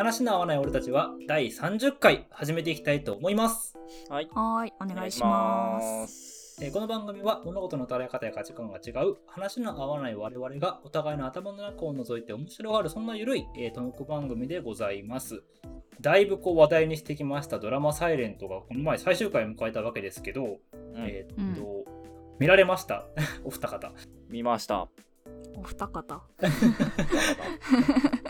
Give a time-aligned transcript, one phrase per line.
[0.00, 3.76] 話の合わない俺たちは第30回始めていきたいと思います。
[4.08, 4.28] はい。
[4.32, 6.64] はーい、お願いします。
[6.64, 15.42] えーこの番組は物事の捉え方や価値観が違う話の合わない我々がお互いの頭の中を覗いて面白がるそんな緩い、えートーク番組でございます。
[16.00, 20.58] だいぶこう話題にしてきましたドラマ「サイレントがこの前最終回を迎えたわけですけど、うん
[20.96, 21.84] えーっと、
[22.38, 23.04] 見られました？
[23.44, 23.92] お二方。
[24.30, 24.88] 見ました。
[25.56, 26.22] お二方。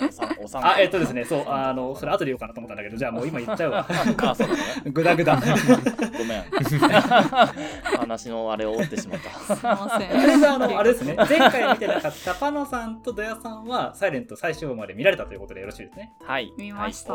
[0.09, 3.87] おさおさんあ、えーっとですね、そう、あの、それ後で言おうかなと思ったんだけど、じゃあもう今言っちゃうわ。
[3.89, 4.63] あ、そうだね。
[4.91, 5.37] グダグダ。
[5.37, 5.43] ご
[6.25, 6.45] めん。
[7.99, 9.55] 話のあれを折ってしまった。
[9.55, 10.11] すいません。
[10.11, 16.13] とりあえずあの、あれですね、前回見てなかったパノさんとドヤさんは、サイレント最終話まで見られたということでよろしいですね。
[16.23, 16.53] はい。
[16.59, 17.13] 見ました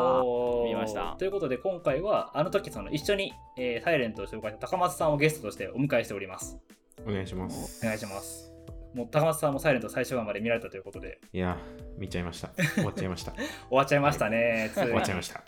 [0.66, 6.58] 見ましたということで、今回は、あの時その一緒に、えーサイレントを紹介した高松さんをゲストとしてお迎えしております。
[7.08, 7.82] お願いします。
[7.84, 8.55] お願いします。
[8.96, 11.58] もう高松さんもサイレント最終話まで見られたということで、いや、
[11.98, 12.50] 見ちゃいました。
[12.76, 13.34] 終わっちゃいました。
[13.70, 15.44] 終わっちゃいましたね、つい終わっちゃいました。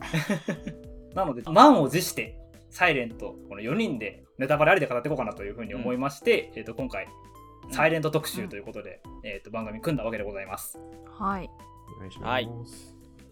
[1.15, 2.37] なので、満を持して、
[2.69, 7.07] サイレント、この4人でネタバレありで語っていこうかなというふうに思いまして、えー、と今回、
[7.71, 10.77] サイレント特集ということで、えー、と番組組んだわけでございます。
[11.17, 11.49] はい。
[11.95, 12.29] お願いします。
[12.29, 12.49] はい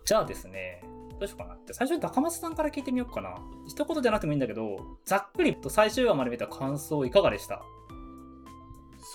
[0.05, 0.83] じゃあですね、
[1.19, 3.39] どうしようかなって、最初に高松さんから聞いてみようかな。
[3.67, 7.63] 一言じゃなくてもいいんだけど、ざっくりと最終話まで見た感想いかがでした？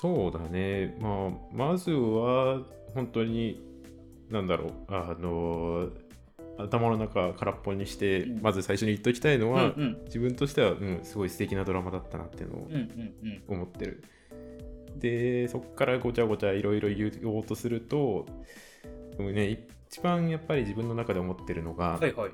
[0.00, 0.96] そうだね。
[1.00, 2.62] まあ、まずは、
[2.94, 3.60] 本当に、
[4.30, 5.90] なんだろう、あの、
[6.58, 14.04] 頭の中空っぽにして、うんまず最初に言っときたいのは、うんうん自分としては、うん、すごい素敵なドラマだったなっていうのをうんうん思ってる。
[14.96, 18.26] で、そこからごちゃごちゃいろいろ言おうとすると、
[19.16, 22.00] でもね、一番やっぱり自分の中で思ってるのが、うん。
[22.00, 22.30] はいはい。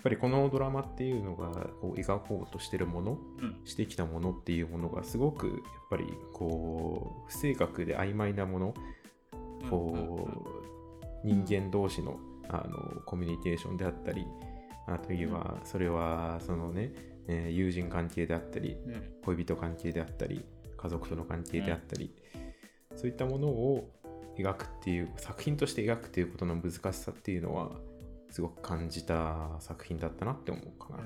[0.00, 1.50] やっぱりこのドラマっていうのが
[1.82, 3.60] こう描こうとしてるもの、うん。
[3.66, 5.56] してきたものっていうものがすごくやっ
[5.90, 8.74] ぱりこう不正確で曖昧なもの、
[9.68, 10.26] こ
[11.22, 14.26] う人間同士のあのコミュニケーションであったり
[14.88, 16.92] あといえばそれはそのね、
[17.28, 18.76] えー友人関係であったり
[19.24, 20.42] 恋人関係であったり
[20.78, 22.10] 家族との関係であったり、
[22.96, 23.90] そういったものを
[24.38, 27.72] 描くっていう作品として描くっていうことの難しさっていうのは
[28.30, 31.04] すごく感じた作品だったなって思うかな。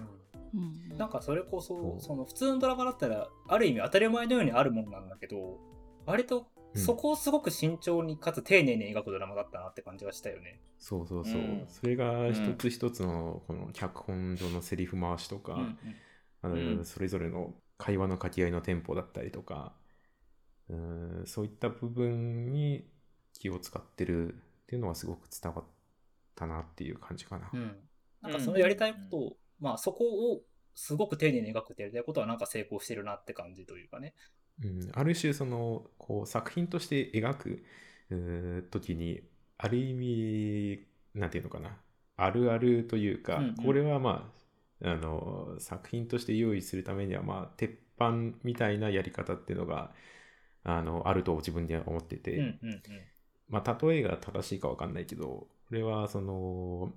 [0.54, 0.96] うん。
[0.96, 5.58] なんかそれこそその普通のドラマだったらある意味当たり前のようにあるものなんだけど
[6.06, 10.60] 割とそこをすごく慎重にかつ丁寧に描くドラマだったなって感じはしたよね。
[10.78, 11.34] そうそうそう。
[11.34, 11.66] うん。
[11.68, 15.78] それが一つ一つのこの脚本上のセリフ回しとか、うんうん。
[16.42, 16.84] あのうん。
[16.84, 19.72] それぞれの会話の掛け合いのテンポだったりとか、
[20.68, 22.88] うーんそういった部分に
[23.32, 24.36] 気を使ってるっ
[24.66, 25.64] ていうのはすごく伝わっ
[26.34, 27.50] たなっていう感じかな。
[27.52, 27.76] うん、
[28.22, 30.40] なんかそのやりたいことを、まあそこを
[30.74, 34.14] すごく丁寧に描くってやりたいことはなんか成功してるなって感じというかね。
[34.62, 37.64] うん、ある種そのこう作品として描く
[38.10, 39.20] うー時に
[39.58, 41.76] ある意味なんていうのかな
[42.16, 44.44] あるあるというか、うんうんこれはまあ
[44.82, 49.92] あの作品として用意するためにはまあ鉄板みたいなやり方っていうのが
[50.62, 52.82] あのあると自分では思ってて、うんうんうん。
[53.48, 56.92] まあ例えが正しいかわかんないけどこれはその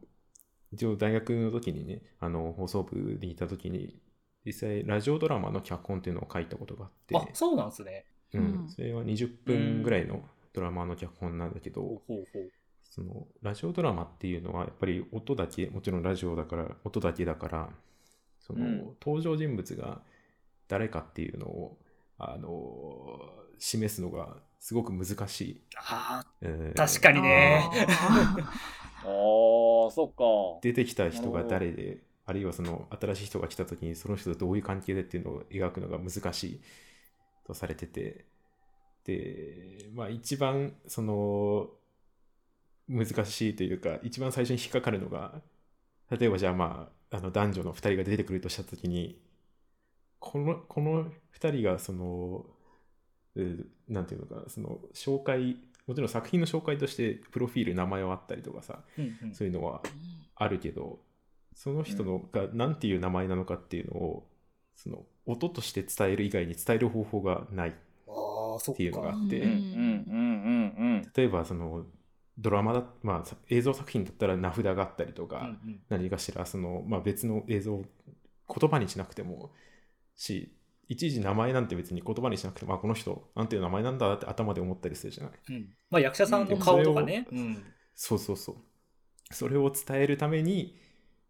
[0.71, 3.99] 一応大学の時にねあの放送部にいた時に
[4.45, 7.15] 実際ラジオドラマの脚本っていうのを書いたことがあって。
[7.15, 8.05] あそうなんですね。
[8.33, 8.65] ううん。
[8.65, 10.21] ん、それは20分ぐらいの
[10.53, 12.51] ドラマの脚本なんだけど、ほうほうほう。
[12.89, 17.69] そのラジオドラマっていうのはやっぱり音だけもちろんラジオだから音だけだから
[18.39, 18.77] その、うん。
[19.01, 20.01] 登場人物が
[20.67, 21.77] 誰かっていうのを
[22.17, 23.19] あの
[23.59, 26.77] 示すのがすごく難しい、あえー。
[26.77, 27.69] 確かにね。
[27.73, 28.49] あ
[29.03, 29.09] あ
[29.87, 30.59] あ、そっか。
[30.61, 36.61] 出てきた人が誰であるいはその新しい人が来た時にその人とどういう関係でっていうのを描くのが難しい
[37.45, 38.25] とされてて。
[39.07, 41.69] でまあ一番その
[42.89, 45.41] 難しいというか一番最初に引っかかるのが
[46.11, 49.17] 例えばじゃあまああの男女の2人が出てくるとした時に
[50.19, 51.05] このこの
[51.39, 52.45] 2人がその
[53.43, 59.35] うなんていうのかなその紹介もちろん作品の紹介としてプロフィール名前はあったりとかさーうんうん。
[59.35, 59.81] そういうのは
[60.35, 60.99] あるけど
[61.55, 64.27] その人のが何ていう名前なのかっていうのを
[64.75, 67.69] その音として伝える以外に伝える方法がない。
[67.69, 67.73] っ
[68.73, 69.37] っていうのがかあって、
[71.15, 71.85] 例えばその
[72.37, 75.79] ドラマだ、まあ、さ映像作品だったら名札があったりとか、うんうん。
[75.89, 77.85] 何かしらその、まあ、別の映像を
[78.47, 79.51] 言葉にしなくても
[80.15, 80.51] し
[80.89, 87.27] いちいち名前なんて別に言葉にしなくてもあこの人なんていう名前なんだって頭で思ったりするじゃないうんまあ役者さんの顔とかね。
[87.31, 87.63] うん
[87.95, 88.55] そうそうそう
[89.31, 90.77] それを伝えるために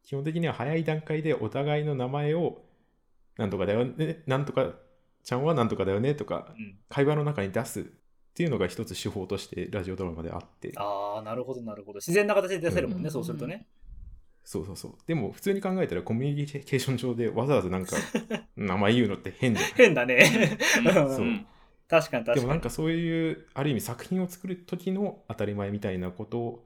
[0.04, 2.62] 基本的には早い段階でお互いの名前を
[3.38, 4.74] なんとかだよねなんとか
[5.24, 7.84] ちゃんはなんとかだよねとかうん会話の中に出すっ
[8.38, 11.98] ていうのが一つ手法としてラジオドラマであってああ、なるほど、なるほど。
[11.98, 13.66] 自然な形で出せるもんね、うんそうするとね。
[14.50, 14.92] そうそうそう。
[15.06, 17.98] でも普通に考えたらコミュニケーション上でわざわざなんか
[18.56, 20.58] 名前言うのって変じゃない変だね。
[20.78, 21.46] うんそううん
[21.90, 22.36] 確かに確かに。
[22.36, 26.64] でもなんかそういうある意味作品を作る時の当たり前みたいなこと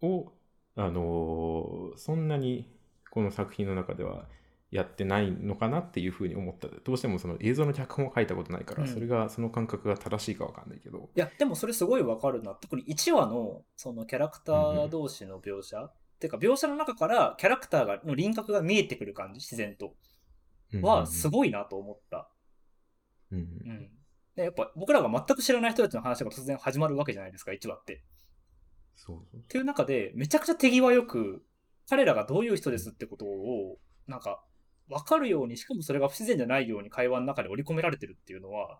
[0.00, 0.32] を
[0.76, 2.70] あのーそんなに
[3.10, 4.26] この作品の中では
[4.70, 12.54] やってないのかなっていうふうに思ったどうしてもその映像の脚本を書いたことないから、うんそれがその感覚が正しいかわかんないけどいや、でもそれすごいわかるな。
[12.54, 15.92] 特に1話のそのキャラクター同士の描写。
[16.18, 19.94] てか、描写の中からキャラクターがの輪郭が見えてくる感じ、自然と。
[20.82, 22.30] は、すい、ごいなと思った。
[23.30, 23.90] うんうんうん。
[24.36, 28.02] でやっぱ僕らが全く知らない人たちの話が突然始まるわけじゃないですか、1話って。
[28.96, 31.44] そうっていう中で、めちゃくちゃ手際よく、
[31.88, 34.42] 彼らがどういう人ですってことを、なんか、
[34.88, 38.78] わかるように、しかもそれが不自然じゃないように会話の中で織り込められてるっていうのは、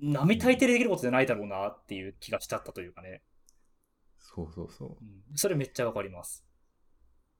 [0.00, 3.22] 並大抵でできることじゃないだろうなっていう気がしちゃったというかね。
[4.34, 6.44] そうそうそううん、それめっちゃわかります。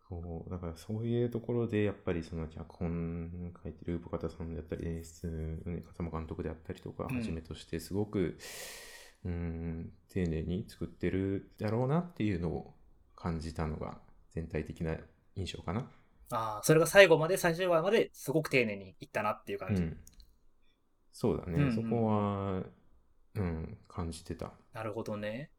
[0.08, 8.36] そうだからそういうところでやっぱりその脚本書いてる深方さんであったり演出ね風間監督であったりとかうんはじめとしてすごく
[9.24, 12.74] うん丁寧に作ってるだろうなっていうのを
[13.16, 13.98] 感じたのが
[14.34, 14.96] 全体的な
[15.36, 15.86] 印象かな。
[16.30, 19.82] ああ、それが最後まで、最終話まですごく丁寧にいったなっていう感じ。
[19.82, 19.96] うん、
[21.12, 22.62] そうだね、うんうんそこは、
[23.36, 24.52] うん、感じてた。
[24.72, 25.50] なるほどね。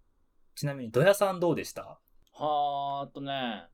[0.56, 2.00] ちなみに、ドヤさんどうでした？
[2.34, 3.68] はーっとね、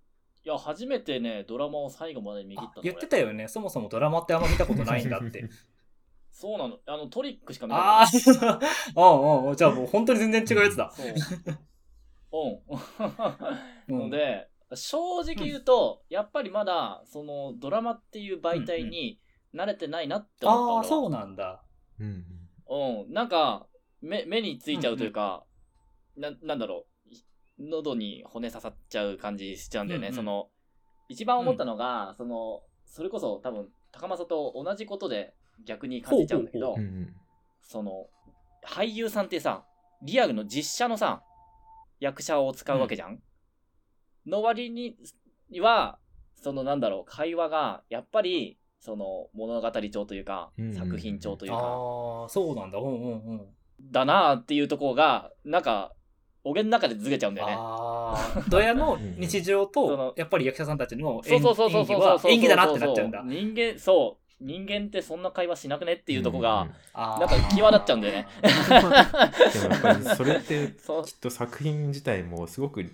[0.43, 3.47] いや、初めてね、ドラマを最後まで見切った言って俺たよね。
[3.47, 5.47] そもそもドラマってあんま見たことないんだって。
[6.31, 6.79] そうなの。
[6.87, 8.69] あの、トリックしか見たことあない。
[8.95, 9.55] あ、うんうん。
[9.55, 10.91] じゃあもう本当に全然違うやつだ。
[10.91, 11.07] そう。
[13.89, 13.95] うん。
[13.99, 19.19] う んので、正直言うと、やっぱりまだ、その、ドラマっていう媒体に
[19.53, 20.63] 慣れてないなって思った。
[20.63, 21.63] ああ、俺はそうなんだ。
[21.99, 22.25] うん
[22.69, 23.67] うん、なんか
[24.01, 25.43] 目目についちゃうというか、
[26.17, 26.85] ななんだろ
[27.59, 27.63] う。
[27.63, 30.15] 喉に骨刺さっちゃう感じしちゃうんだよね、うんうん。
[30.15, 30.49] その
[31.09, 35.35] 一番思ったのが、そのそれこそ多分高政と同じことで
[35.65, 36.75] 逆に感じちゃうんだけど
[37.61, 38.07] その
[38.65, 39.63] 俳優さんってさ
[40.01, 41.21] リアルの実写のさ
[41.99, 43.21] 役者を使うわけじゃん、
[44.25, 44.97] の割に
[45.59, 45.99] は
[46.35, 50.77] そのなんだろう会話がやっぱりその物語調というか、うんうんうん。
[50.77, 52.79] 作品調というか、ああ、そうなんだ。
[52.79, 53.41] うんうんうん。
[53.91, 55.93] だなっていうところが、なんか、
[56.43, 57.55] おげんの中でずれちゃうんだよね。
[57.57, 62.31] ああ、ドヤの 日常そとの、やっぱり役者さんたちのそう演そうそうそう演技はそうそう。
[62.31, 63.21] 演技だなってなっちゃうんだ。
[63.25, 64.21] 人間、そう。
[64.41, 68.27] 人間ってそんな会話しなくねっていうとこが、なんか際立っちゃうんだよね。
[68.41, 72.91] でもやっぱりそれって そうきっと作品自体もすごく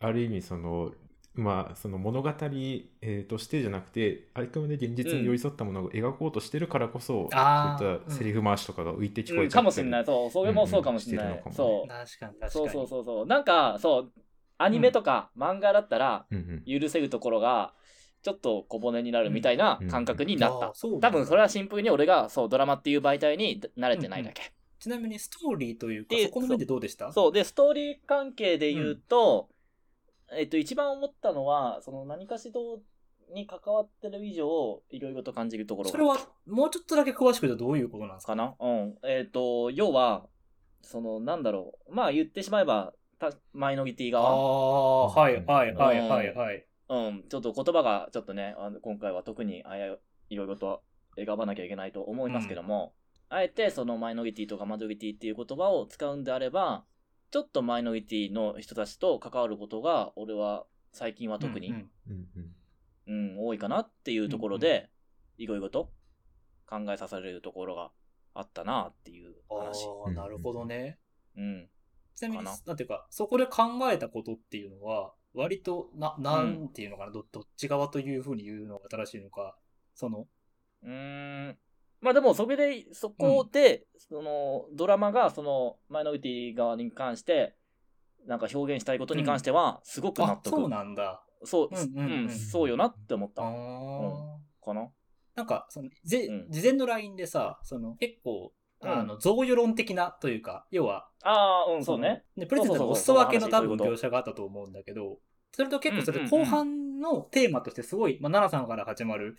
[0.00, 0.92] ある意味その
[1.36, 10.04] まあその物語、えーとしてじゃなくてあくまで現実に寄り添ったものを描こうとしてるからこそ、あーそういったセリフ回しとかが浮いて聞こうんえちゃったり、かもしれない。
[10.04, 10.30] そう。
[10.30, 11.42] それもそうかもしれない。
[11.52, 11.88] そう。
[11.88, 12.50] 確かに確かに。
[12.50, 13.26] そうそうそうそう。
[13.26, 14.12] なんか、そう。
[14.58, 17.74] アニメとか漫画だったら、うんうん許せるところが、
[18.22, 24.52] ちょっと小骨になるみたいな感覚になった多分それはシンプルに俺が、そう、ドラマっていう媒体に慣れてないだけ。
[24.80, 27.12] ちなみにストーリーというか、でそこの面でどうでした？
[27.12, 27.32] そう。
[27.32, 29.48] で、ストーリー関係で言うと、
[30.32, 32.60] えっと、一番思ったのは、その何かしら
[33.34, 38.32] に関わってる以上、いろいろと感じるところがそれは、もうちょっとだけ詳しく言うとどういうことなんですか？
[38.32, 38.54] かな？
[38.60, 38.98] うん。
[39.04, 40.26] えっ、と、要は、
[40.82, 41.94] その、なんだろう。
[41.94, 44.30] まあ言ってしまえば、たマイノリティあ側。
[44.30, 46.66] あ、はいはいはいはいはい。
[46.88, 47.24] うん。
[47.28, 49.96] ちょっと言葉がちょっとね、あの今回は特にあや
[50.28, 50.82] いろいろと
[51.16, 52.92] 選ばなきゃいけないと思いますけども、
[53.28, 56.84] あえてそのマイノリティとかマジョリティっていう言葉を使うんであれば、
[57.30, 61.74] ちょっとマイノリティの人たちと関わることが、俺は最近は特に、う
[63.08, 64.90] うん多いかなっていうところで、
[65.36, 65.92] いろいろと
[66.66, 67.90] 考えさせられるところが
[68.34, 69.86] あったなっていう話。
[70.06, 70.98] ああ、なるほどね。
[71.36, 71.68] うん。
[72.14, 79.56] ちなみに、かななんていうか、そこで考えたことっていうのは、割と、な、なんていうのかな、どどっち側というふうに言うのが正しいのか、
[79.94, 80.26] その、
[80.82, 81.58] うーん。
[82.06, 87.56] まあでも、それで、そこで、その、ドラマが、その、マイノリティ側に関して、
[88.26, 90.48] なんか表現したいことに関しては、すごく納あ、得。
[90.54, 91.24] そうなんだ。
[91.44, 93.42] そう、うんうんうんうんそうよなって思っあた。
[93.42, 93.52] あ。
[94.64, 94.88] かな？
[95.34, 102.24] なんか、その、ぜうん事前の LINE でさ、その、結構、うんあの、贈与論的なというか、要は、ああ、うん、そうね。
[102.36, 102.42] の。
[102.42, 105.18] で、プレゼントのお裾分けの多分描写があったと思うんだけど、
[105.52, 109.36] それと結構それうんうんうん後半のテーマとしてすごい、まあ、奈々さんから始まる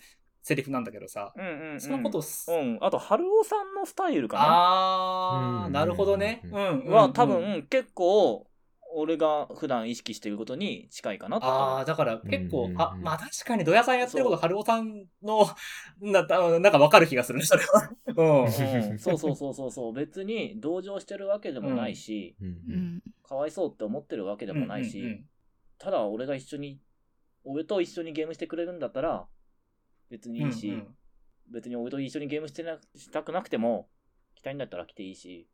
[0.48, 1.82] セリフなんだけどさ、うんうん、うん。
[1.82, 2.78] そのことうん。
[2.80, 4.44] あと、春尾さんのスタイルかな。
[4.48, 6.42] あー、うんなるほどね。
[6.46, 6.94] ううんんうんうん。
[6.94, 8.48] は、多分、結構、
[8.96, 15.46] 俺が普段意識していることに近いかなああ、だから結構、うんうんうんあ、まあ確かにドヤさんやってること、春尾さんの、
[16.00, 17.92] な、ななんかわかる気がするね、それは。
[18.16, 18.44] うん。
[18.46, 19.94] うんそうそうそうそうそう。
[19.94, 23.04] 別に同情してるわけでもないし、うんうん。
[23.28, 25.26] かわいそうって思ってるわけでもないし、うんうんうん
[25.80, 26.80] ただ俺が一緒に
[27.44, 29.28] 俺と一緒にゲームしてくれるんだったら、
[30.10, 30.88] 別にいいし、うんうん
[31.50, 33.88] 別に俺と一緒にゲームしてなしたくなくても、
[34.36, 35.48] 来たいんだったら来ていいし、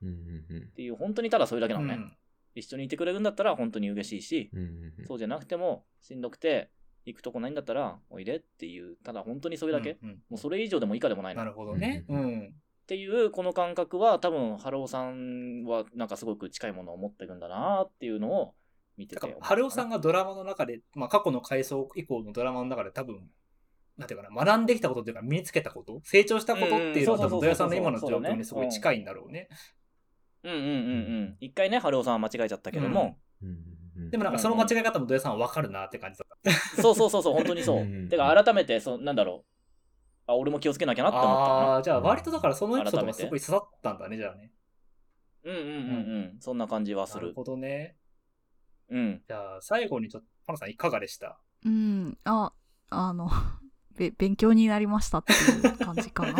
[0.00, 0.10] うんう
[0.54, 1.94] んっていう、本当にただそれだけなのね。
[1.94, 2.16] うん
[2.54, 6.70] 一緒にいてくれるんだったら本当に嬉しいし、うんうんうんそうじゃなくても、しんどくて、
[7.04, 9.98] 行くとこないんだったら、おいでっていう、ただ本当にそれだけ。
[10.00, 11.40] うんうんもうそれ以上でも以下でもないの。
[11.40, 12.04] なるほどね。
[12.08, 12.54] ううんん。
[12.84, 18.54] っていうこの感覚は多分春尾さんはなんかすごく近いものを持ってるんだなっていうのを
[18.96, 23.28] 見てて春尾さんががドラマの中で、まあ、過去の回想以降のドラマの中で多分、
[23.96, 29.48] なんていうかな、学んできたことっていうか、身につけたこと、成長したことっていうのは、土屋さんの今の状況にすごい近いんだろうね。
[30.42, 30.70] うんうんうんう
[31.32, 31.36] ん。
[31.40, 33.18] 一回ね春尾さんは間違えちゃったけども、
[34.10, 36.82] でもなんか、その間違い方も土屋さんは分かるなって感じだった。
[36.82, 38.08] そうそうそうそう本当にそう。
[38.08, 39.50] てか改めてそうなんだろう。
[40.28, 44.52] あ俺も気をつけなきゃなって思ったかああー、じゃあ、割とだからそのエピソードすごい刺さったんだね、じゃあね。
[45.44, 45.70] なうんうんうん。
[45.70, 45.76] う
[46.36, 46.36] ん。
[46.40, 47.22] そんな感じはする。
[47.22, 47.96] なるほどね。
[48.90, 49.22] うん。
[49.26, 51.40] じゃあ、最後にちょっと、パナさんいかがでした？
[51.64, 52.18] うん。
[52.24, 52.52] あ、
[52.90, 53.28] あの、
[53.96, 55.36] べ勉強になりましたってい
[55.70, 56.32] う感じかな。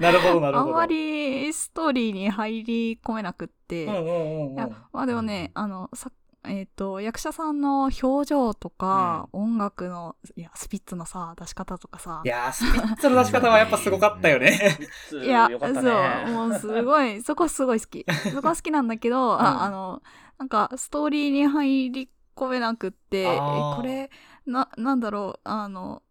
[0.00, 0.68] なるほど、なるほど。
[0.70, 3.84] あんまりストーリーに入り込めなくって。
[3.86, 6.10] うんうんうんまあでもね、あの、さ
[6.44, 14.76] えっ、と、役者さんの表情とか、音楽の、いや、スピッツのさ、出し方とかさい、やー、スピッツの出し方はやっぱすごかったよね。
[15.22, 18.04] いや、そう、ねもうすごい、そこすごい好き。
[18.32, 20.02] そこは好きなんだけど、うんああの、
[20.38, 24.10] なんか、ストーリーに入り込めなくって、これ、
[24.46, 26.02] な、なんだろう、あの、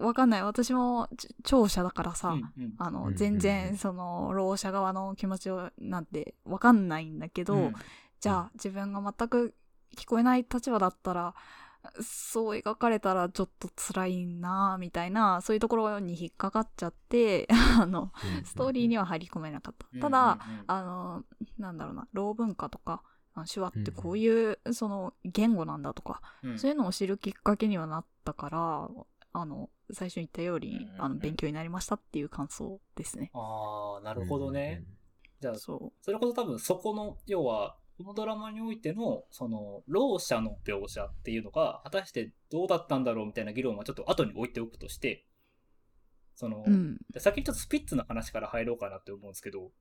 [0.00, 0.42] わかんない。
[0.42, 2.74] 私もち聴者だからさ、うんうん。
[2.78, 3.16] あの、うんうんうん。
[3.16, 7.72] 全然、その、ろう者側の気持ちを、なんて、わかんないんだけど、うん。
[8.20, 9.54] じゃあ、自分が全く
[9.96, 11.34] 聞こえない立場だったら、
[12.00, 17.48] そう描かれたらちょっと辛いなみたいな、そういうところに引っかかっちゃって、
[17.80, 18.12] あの、
[18.44, 19.86] ストーリーには入り込めなかった。
[19.98, 20.38] ただ、、
[20.68, 21.24] あの、
[21.58, 23.02] なんだろうな、ろう文化とか、
[23.52, 26.20] 手話ってこういう、その、言語なんだとか、
[26.56, 28.90] そういうのを知るきっかけにはなったから、
[29.32, 33.30] あの、最初に言ったようにあの、勉強になりましたっていう感想ですね。
[33.34, 34.84] ああ、なるほどね。
[35.40, 45.26] じゃあ、そそれこそ多分そこの、要は、このドラマにおいての、その、ろう者の描写っていうのが、果たしてどうだったんだろうみたいな議論はちょっと後に置いておくとして、
[46.34, 46.70] その、う。
[46.70, 46.98] うん。
[47.10, 49.72] で先にちょっとスピッツの話から入ろうかなって思うんですけど、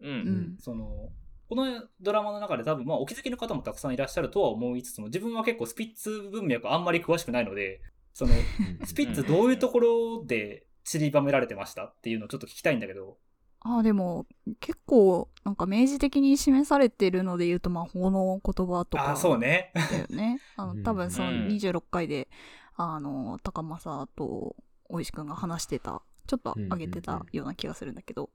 [0.00, 0.56] ううんん。
[0.58, 1.10] その、
[1.48, 7.80] このドラマの中で多分、まあ、お気づきの方もたくさんいらっしゃるとは思いつつも、自分は結構スピッツ文脈あんまり詳しくないので、
[8.12, 8.32] その、
[8.84, 13.16] スピッツどういうところで散りばめられてましたっていうのをちょっと聞きたいんだけど、
[13.60, 14.26] あ、でも、
[14.60, 19.08] 結構、なんか明示的に示されてるので言うと、魔法の言葉とか。
[19.08, 19.72] ああ、そうね。
[19.74, 20.40] だよね。
[20.84, 22.28] 多分そのうん26回で、
[22.76, 24.54] あの、高政と
[24.88, 28.30] 大石くんが話してた、ちょっと上げてたような気がするんだけど、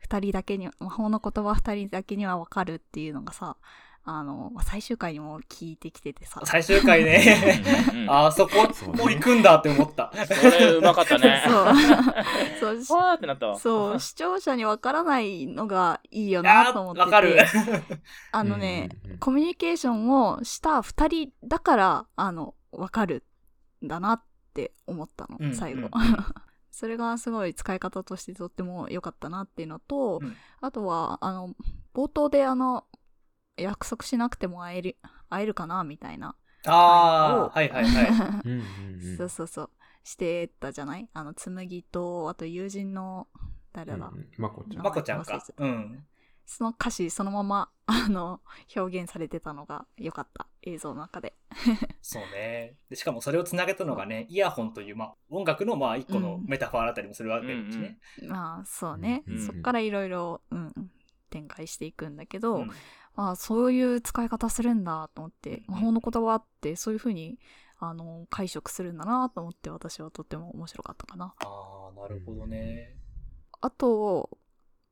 [0.00, 3.56] 二人だけに、魔法の言葉二人だけにはわかるっていうのがさ、
[4.02, 6.40] あの、まあ最終回にも聞いてきててさ。
[6.44, 7.62] 最終回ね。
[8.08, 8.62] ああ、そこ
[8.96, 10.10] もう行くんだって思った。
[10.26, 11.44] それうまかったね
[12.58, 12.82] そう。
[12.82, 17.04] そう、わーってなったわそう、視聴者にわからないのがいいよあなと思ってて。
[17.04, 17.36] わかる。
[18.32, 23.22] あのね、うんうんうんコミュニケーションをした二人だから、あの、わかる
[23.84, 24.22] んだなっ
[24.54, 25.90] て思ったの、うん最後。
[26.84, 31.54] うんそれがすごい使い方としてとっても良かったなっていうのと、うんあとは、あの、
[31.94, 32.84] 冒頭であの、
[33.56, 34.96] 約束しなくても会える、
[35.30, 36.36] 会えるかなみたいな。
[36.66, 38.08] ああ、はいはいはい。
[38.44, 39.70] うんうんうんそうそうそう。
[40.04, 41.08] してたじゃない？
[41.12, 43.28] あの、紬と、あと友人の、
[43.72, 46.06] 誰だ、うんうんまこちゃんまこちゃんかうん。
[46.50, 48.40] その歌詞そのまま、 あの、
[48.74, 50.48] 表現されてたのが良かった。
[50.62, 51.36] 映像の中で。
[52.02, 52.76] そうね。
[52.88, 58.00] でしかもそれをつなげたのがね、イヤホンという、まあ、音楽のまあ一個のメタファーだったりもするわけですね。
[58.26, 59.22] まあ、そうね。
[59.28, 60.90] うんそっからいろいろ、うん、
[61.30, 62.70] 展開していくんだけど、うん
[63.14, 67.38] まあ、そういう使い方するんだと思って、うん魔法の言葉ってそういう風に、
[67.78, 71.32] あの、解釈するんだなと思って、私はとっても面白かったかな。
[71.38, 72.96] ああ、なるほどね。
[73.60, 74.39] あと、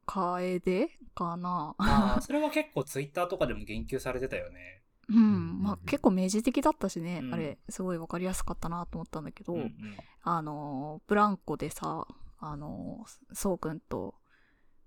[0.08, 4.82] 楓かなああ、 それは結構ツイッターとかでも言及されてたよね。
[5.10, 9.74] うん、まあ結構明示的だったしね、うんあれ、すごいわかりやすかったなと思ったんだけど、うんうん
[10.22, 12.06] あの、ブランコでさ、
[12.38, 14.14] あの、そうくんと、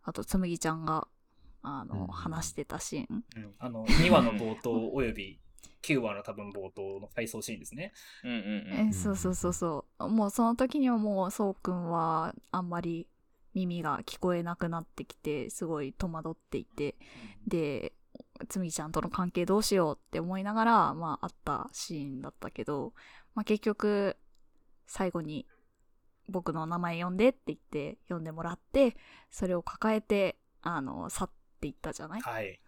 [0.03, 1.07] あと、つむぎちゃんが、
[1.61, 3.25] あの、うん話してたシーン。
[3.35, 5.39] うんあの、2話の冒頭および
[5.83, 7.91] 9話の多分冒頭の回想シーンですね。
[8.23, 8.37] うんうん
[8.69, 10.07] えうんそうそうそうそう。
[10.07, 13.07] もうその時にはもう、そうくんは、あんまり
[13.53, 16.95] 耳が聞こえなくなってきて、すごい戸惑っていて、
[17.47, 17.93] で、
[18.49, 22.93] つむぎちゃんとの関係どうしようって思いながら、まあ、あったシーンだったけど、
[23.35, 24.17] まあ、結局、
[24.87, 25.47] 最後に、
[26.29, 28.95] 僕の名前呼んでって言って、呼んでもらって、
[29.29, 31.29] それを抱えて、あの、去っ
[31.59, 32.21] ていったじゃない？
[32.21, 32.59] はい。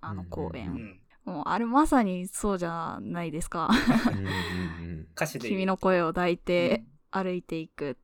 [0.00, 0.70] あの公園。
[0.70, 1.00] うんうん。
[1.24, 3.70] もうあれまさにそうじゃないですか。
[5.40, 8.00] 君の声を抱いうんて歩いていくって。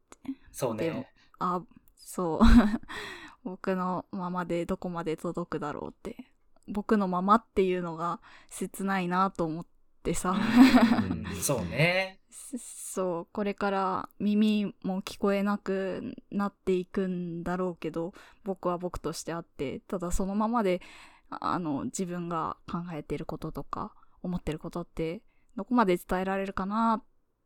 [0.53, 1.13] そうでもね。
[1.39, 1.63] あ、
[1.97, 2.41] そう。
[3.45, 6.27] 僕のままでどこまで届くだろうって。
[6.69, 9.67] 僕のままっていうのが切ないなと思っ
[10.03, 10.31] てさ。
[10.31, 12.21] うん そうね。
[12.31, 20.81] そう、これから耳も聞こえなくなっていくんだろうけど、僕は僕としてあって、ただそのままで、
[21.29, 25.23] あの、自分が考えてることとか、思ってることって、
[25.57, 27.05] どこまで伝えられるかなっ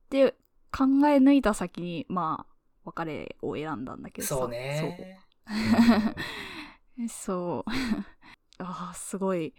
[0.08, 0.32] て
[0.72, 4.34] 考え抜いた先に、まあ、別れを選んだんだけどさ。
[4.36, 5.18] そうね。
[7.08, 7.70] そう。
[8.62, 9.54] ああ、すごい、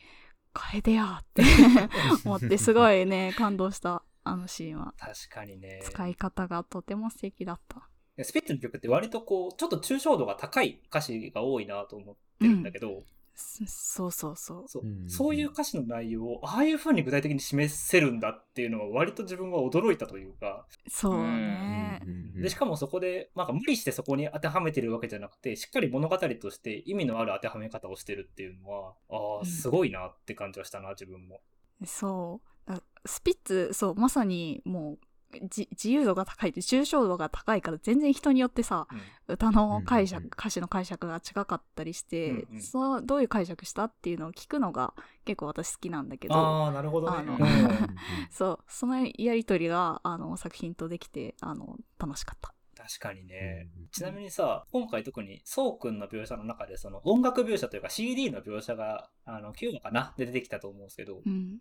[0.54, 1.44] 楓やって
[2.26, 4.94] 思って、すごいね、感動した、あのシーンは。
[4.98, 5.82] 確かにね。
[5.84, 7.90] 使い方がとても素敵だった。
[8.24, 13.04] スピッツの曲って割とこう、ちょっと抽象度が高い歌詞が多いなと思ってるんだけど、そ
[13.36, 14.64] そうそうそう。
[14.68, 22.02] そううんそういう歌詞の内容をああいう風に具体的に示せるんだっていうのは割と自分は驚いたというか、そううんね。
[22.04, 31.42] うんうんでしかもそこでなんか無理してそこに当てはめてるわけじゃなくてしっかり物語として意味のある当てはめ方をしてるっていうのはあうんあすごいなって感じはしたな自分も。
[31.86, 32.72] そう。
[32.72, 35.11] だスピッツ、そう、まさにもう、じ
[35.42, 39.34] 自由度が高いって抽象度が高いから全然人によってさうん。
[39.34, 40.32] 歌の解釈、うんうんうん。
[40.38, 42.62] 歌詞の解釈が違かったりして、うんうん。
[42.62, 44.94] そうどういう解釈したっていうのを聞くのが
[45.26, 47.38] 結構私好きなんだけどああなるほどね。
[48.30, 52.54] そうそのやり取りがあの作品とできてあの楽しかった。
[52.82, 53.70] 確かにうね。
[53.80, 60.14] んちなみにさ、今回特に、そうくんの描写の中で、その音楽描写というか CD の描写が、あの、9話かな？
[60.18, 61.60] で出てきたと思うんですけど、うん、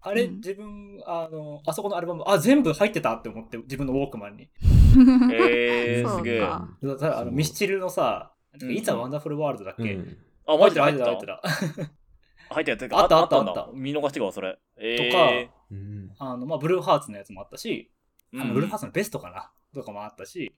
[0.00, 0.36] あれ、うん。
[0.36, 4.48] 自分、あの、あそこのアルバム、あ、全部入ってたって思って、自分のウォークマンに。
[5.32, 6.40] えー、 すげえ。
[6.40, 10.18] かあ、だからあの、ミスチルのさ、うんいつはワンダフルワールドだっけ、うん。
[10.46, 11.42] 入ってた、入っ入っててた。
[11.42, 12.54] た、入ってた。
[12.54, 13.68] 入ってたあったあったあった。
[13.74, 14.58] 見逃してか、それ。
[14.78, 16.10] えうん。
[16.18, 19.50] あの、まあ、ブルーハーツのやつもあったし、ー、あのブルーハーツのベストかな？
[19.74, 20.54] とかもあったし、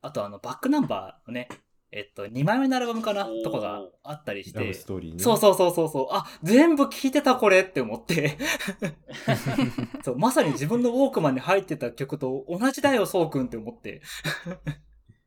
[0.00, 1.48] あとあの、バックナンバーのね、
[1.94, 3.28] えっと、2枚目のアルバムかな？
[3.44, 5.18] とかがあったりしラブて、ストーリーね。
[5.18, 8.38] そうそうそうそうそう、あ、全部聞いてたこれって思って、
[10.02, 14.00] そう、まさに自分のウォークマンに入ってた曲と同じだよ、そうくんって思って、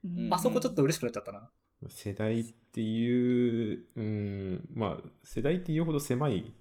[0.04, 0.34] うん。
[0.34, 1.52] あそこちょっと嬉しくなっちゃったな。
[1.88, 6.52] 世代っていう、うん、まあ、世代っていうほど狭い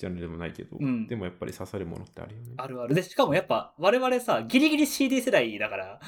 [0.00, 2.54] ジャンルでもないけど、うんでもやっぱり刺さるものってあるよね。
[2.56, 2.94] あるある。
[2.94, 6.00] で、しかもやっぱ我々さ、ギリギリ CD 世代だから、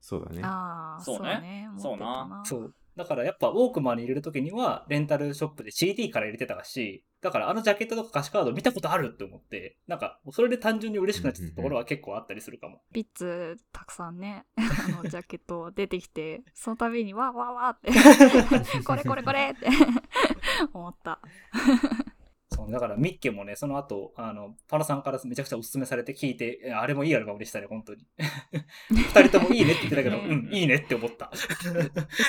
[0.00, 0.42] そうだね。
[0.42, 1.94] ああ、そうねそうね。
[1.94, 2.42] そうな。
[2.44, 2.74] そう。
[2.96, 12.82] だからやっぱウォークマンに入れるときには、レンタルショップで CD から入れてたし、だからあのジャケットとか歌詞カード見たことあるって思って、なんか、それで単純に嬉しくなっちゃったところは結構あったりするかも。
[12.92, 19.68] ピッツたくさんね、 あのジャケット出てきて、その度にわーわーわーって、 これこれこれって
[20.72, 21.20] 思った。
[22.52, 28.06] そうだからミッケもね、その後、あの、パノさんからめちゃくちゃおすすめされて聞いて、えあれもいいアルバムでしたね、本当に。
[28.90, 31.30] 二人ともいいねって言ってたけど、ね うん、いいねって思った。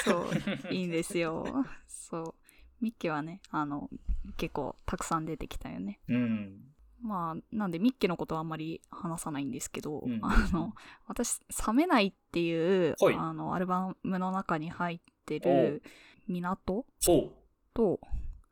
[0.04, 0.28] そう、
[0.74, 1.46] いいんですよ。
[1.88, 2.36] そう。
[2.82, 3.90] ミッケはね、あの、
[4.38, 6.00] 結構たくさん出てきたよね。
[6.08, 6.74] うん。
[7.02, 10.74] まあ、なんでミッケのことはあんまり話さないんですけど、うんあの、
[11.06, 15.84] 私、冷めないっていう、はいあの、アルバムの中に入ってる、
[16.28, 17.32] 港そう。
[17.74, 18.00] と、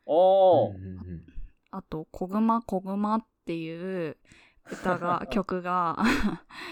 [0.05, 0.75] おー。
[1.71, 4.17] あと、こぐまこぐまっていう
[4.71, 5.97] 歌が、 曲が、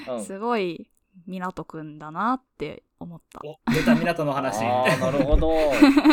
[0.09, 0.89] うんすごい、
[1.25, 3.39] 港くんだなって思った。
[3.43, 4.63] お、出た港の話。
[4.65, 5.51] ああ、なるほど。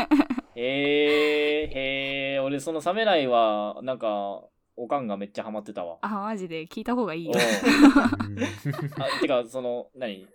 [0.54, 4.42] へえ、へえ、俺そのサメライは、なんか、
[4.76, 5.98] おかんがめっちゃハマってたわ。
[6.02, 6.66] あ、マジで？
[6.66, 7.32] 聞いた方がいいよ
[8.98, 10.26] あ、てか、その、何？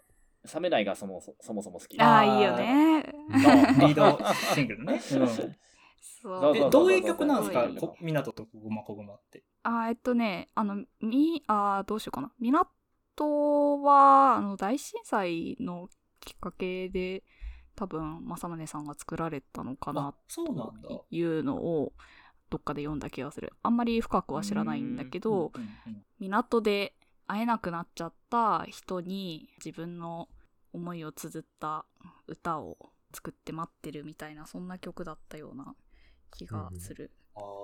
[0.45, 1.99] サメライがそもそそもそも好き。
[2.01, 3.05] ああ、いいよね。
[3.31, 3.37] あ
[3.85, 4.19] リード
[4.55, 4.93] シングルね。
[4.93, 5.55] うん
[6.01, 7.67] そうそうそうえどういう曲なんですか？
[8.01, 9.43] 港とこぐまこぐまって。
[9.63, 12.31] あえっとね、あの、み、あどうしようかな。
[12.39, 15.87] 港は、あの、大震災の
[16.19, 17.23] きっかけで、
[17.75, 20.89] 多分、正宗さんが作られたのかなあ、そうなんだ。
[20.89, 21.93] というのを、
[22.49, 23.53] どっかで読んだ気がする。
[23.63, 26.93] あんまり深くは知らないんだけど、うんうん港で
[27.25, 30.27] 会えなくなっちゃった人に自分の
[30.73, 31.85] 思いを綴った
[32.27, 32.77] 歌を
[33.13, 35.73] 作って待ってるみたいなそんな曲だったような
[36.31, 37.11] 気がする。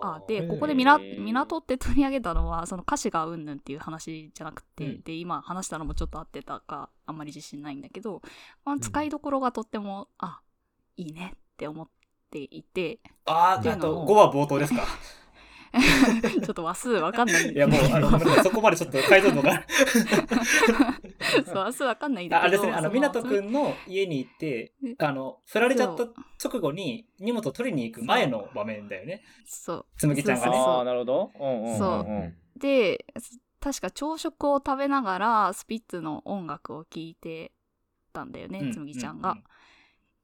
[0.02, 0.48] あでへー。
[0.50, 5.02] ここでみな港って取り上げたのはその歌詞がうんぬんっていう話じゃなくて、うん。
[5.02, 8.22] で今話したのもちょっと合ってたかあんまり自信ないんだけど、
[8.64, 10.40] まあ、使いどころがとっても、あ
[10.96, 11.88] いいねって思っ
[12.32, 14.84] ていてあー、あとっていうのも5話冒頭ですか？
[16.44, 19.64] ちょっと話数わかんないんだいやもう、あの、そこまでちょっと解像度が。
[21.46, 26.04] そう話数わかんないんだああれけどですね、あの、湊くんの家に行って、あの、振られちゃった
[26.44, 29.24] 直後に荷物を取りに行く前の場面だよね。
[29.46, 30.54] そうつむぎちゃんがね。
[30.54, 31.32] そうそうああ、なるほど。
[31.40, 32.36] うんうんそううんうん。
[32.58, 33.06] で
[33.60, 37.52] 確か朝食を食べながらスピッツの音楽を聴いて
[38.14, 39.32] たんだよね、うんつむぎちゃんが。
[39.32, 39.44] うん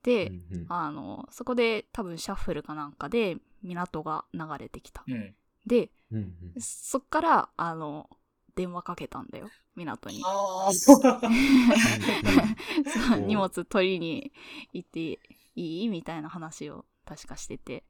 [0.04, 5.04] で、うんうんあのそこで多分シャッフルかなんかで港が流れてきた。
[5.08, 5.14] うん。
[5.14, 6.22] うんでうんう
[6.60, 8.10] んそっからあの
[8.56, 10.22] 電話かけたんだよ港に。
[10.26, 11.02] ああ、そう。
[11.02, 11.22] そう
[13.14, 14.32] お荷物取りに
[14.74, 15.00] 行って
[15.56, 15.88] いい？
[15.88, 17.84] みたいな話を確かしてて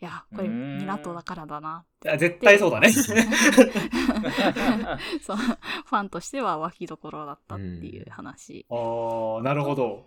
[0.00, 2.90] いやこれ港だからだなって絶対そうだね。
[5.22, 8.74] そうファンとしては脇どころだったっていう話、あ
[9.40, 10.06] あ、なるほど。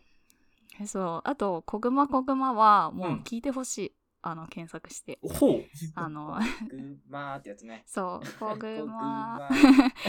[0.85, 3.95] そうあと「こぐまこぐま」はもううん聞いてほしい、
[4.27, 5.65] あの検索してほう。
[5.93, 7.83] あのグーマーってやつね。
[7.85, 9.55] そう「こぐまこ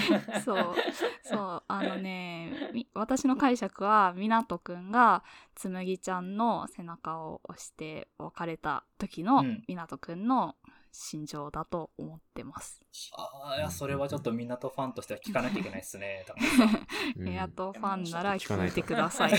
[0.08, 0.74] ぐま」そう
[1.22, 5.22] そうあのねみ私の解釈は湊くんが
[5.54, 10.56] つむぎちゃんの背中を押して別れた時のうん湊くんの
[10.92, 12.80] 心情だと思ってます。
[13.18, 16.24] ああ、いや、それはちょっと港ファンとしては聞かなきゃいけないですね。
[16.26, 16.86] 高橋さん
[17.18, 19.32] うんエアトファンなら聞いてください。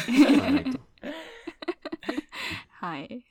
[2.69, 3.25] はい。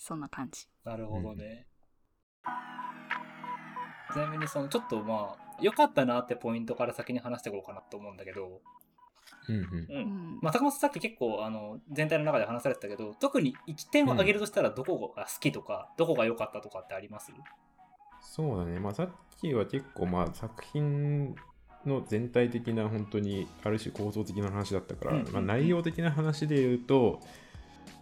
[0.00, 0.66] そんな感じ。
[0.82, 1.66] なるほどね。
[4.12, 8.62] ちなみに、その、ちょっとまあ、良かったなってポイントから先に話していこうかなと思うんだけど、
[9.48, 9.86] うんうんう。
[9.90, 10.02] うん
[10.36, 10.38] ん。
[10.40, 17.30] まあ、高松さっき結構、あの、全体の中で話されてたけど、特に1点を挙げるとしたら、どこが好きとか、どこが良かったとかってあります？
[18.22, 19.08] そうだね、まあ、さっ
[19.38, 21.34] きは結構まあ作品
[21.86, 27.20] の全体的な本当にある種構造的な話だったから、うんまあ、内容的な話で言うと、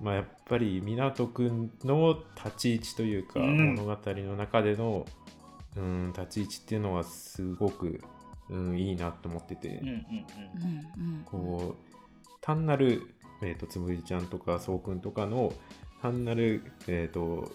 [0.01, 3.75] まあ、やっぱり湊くんの立ち位置というか、うん。
[3.75, 5.07] 物語の中での、
[5.77, 8.01] うん、立ち位置っていうのはすごく、
[8.49, 11.15] うん、いいなと思ってて、うんうんうん。
[11.15, 11.23] うん。
[11.25, 13.03] こう単なる、
[13.43, 15.53] えー、とつむぎちゃんとかそうくんとかの
[16.01, 17.53] 単なる、えー、と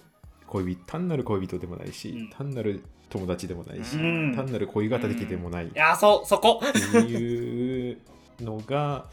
[0.48, 2.30] 恋人単なる恋人でもないし、うん。
[2.30, 4.36] 単なる友達でもないし、うん。
[4.36, 6.62] 単なる恋敵でもないっいやー、そう、そこ。
[6.74, 7.98] ていう
[8.42, 9.06] のが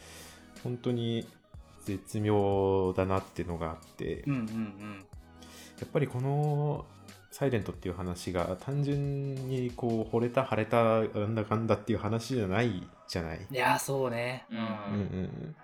[0.63, 1.27] 本当に
[1.85, 5.07] 絶妙だなっていうのがあって、うんうんうん。
[5.81, 6.85] やっぱりこの
[7.31, 13.47] 「サイレントっていう話が単純にこう惚れた腫れたなんだかんだっていう話じゃないじゃない？
[13.51, 14.47] いやー、そうね。
[14.51, 15.57] うんうんうんうん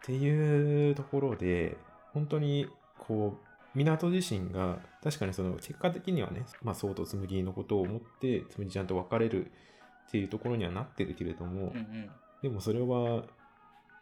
[0.00, 1.76] っていうところで
[2.14, 2.66] 本当に
[2.98, 12.10] こう港自身が確かにその結果的にはね、まあ、そうと紬のことを思って紬ちゃんと別れるっていうところにはなってるけれども、うんうん。
[12.42, 13.24] でもそれは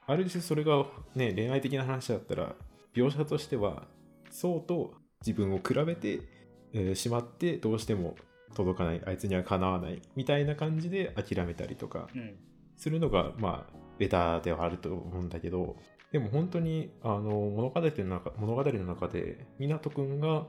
[0.07, 2.55] ある種それがね恋愛的な話だったら
[2.95, 3.85] 描写としては
[4.31, 4.95] そうと
[5.27, 6.21] 自分を比べて、
[6.73, 8.17] えーしまってどうしても
[8.55, 12.37] 届かないあいつにはかなわないみたいな感じで諦めたりとかうん。
[12.77, 15.77] するのがまあベタではあると思うんだけど
[16.13, 20.47] でも本当にあの物語の中物語の中で湊くんが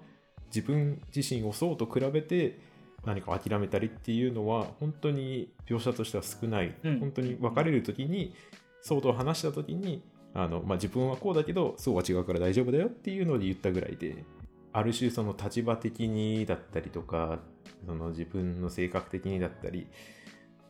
[0.48, 2.60] 自分自身をそうと比べて
[3.06, 7.00] 何か諦めたりっていうのは本当に描写としては少ない、うん。
[7.00, 8.36] 本当に別れる時に
[8.88, 10.02] そうと話した時に
[10.34, 14.24] あの、まあ、自分はこうだけどそうは違うから大丈夫だよっていうので言ったぐらいで
[14.72, 17.40] ある種その立場的にだったりとか
[17.86, 19.88] その自分の性格的にだったり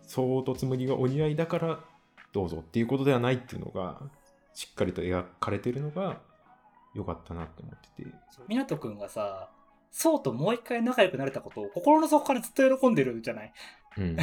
[0.01, 1.79] そうとつむりがお似合いだから
[2.33, 4.01] どうぞっていうことではないっていうのが
[4.55, 6.19] しっかりと描かれてるのが
[6.95, 8.09] 良かったなって思ってて
[8.49, 9.51] 湊くんがさ、
[9.91, 13.53] そうともう一回仲良くなれたことを心の底からずっと喜んでるじゃない？
[13.97, 14.17] うん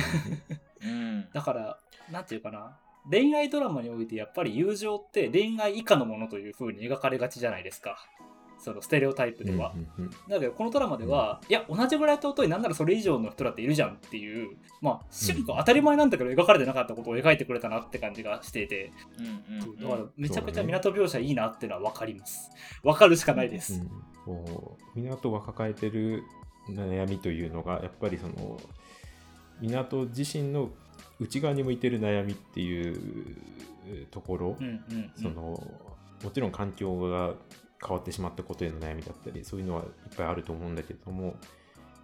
[0.82, 1.28] うん。
[1.32, 1.78] だから、
[2.10, 2.76] なんていうかな。
[3.10, 7.98] 恋愛ドラマにおいてやっぱり友情って恋愛以下のものという風に描かれがちじゃないですか。
[8.58, 9.74] そのステレオタイプでは。
[10.26, 18.90] だけどこのドラマでは、いや同じぐらい尊いなんならそれ以上の人だっているじゃんっていうまあ至極当たり前なんだけど描かれてなかったことを描いてくれたなって感じがしていて、
[19.82, 22.50] だからめちゃくちゃ港描写いいなっていうのは分かります。
[22.82, 23.90] 分かるしかないです、うん
[24.24, 26.22] こう港が抱えてる
[26.70, 28.58] 悩みというのがやっぱりその
[29.60, 30.70] 港自身の
[31.20, 35.10] 内側に向いてる悩みっていうところ、うんうんうん。
[35.14, 35.62] その
[36.22, 37.34] もちろん環境が
[37.80, 41.36] 変わってしまったことへの悩みだったりそういうのはいっぱいあると思うんだけれども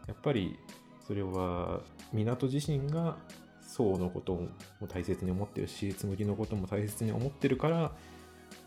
[0.06, 0.58] やっぱり
[1.06, 1.80] それは
[2.12, 3.16] 港自身が
[3.62, 4.48] 宋のことも
[4.88, 7.92] 大切に思ってるし紬のことも大切に思ってるから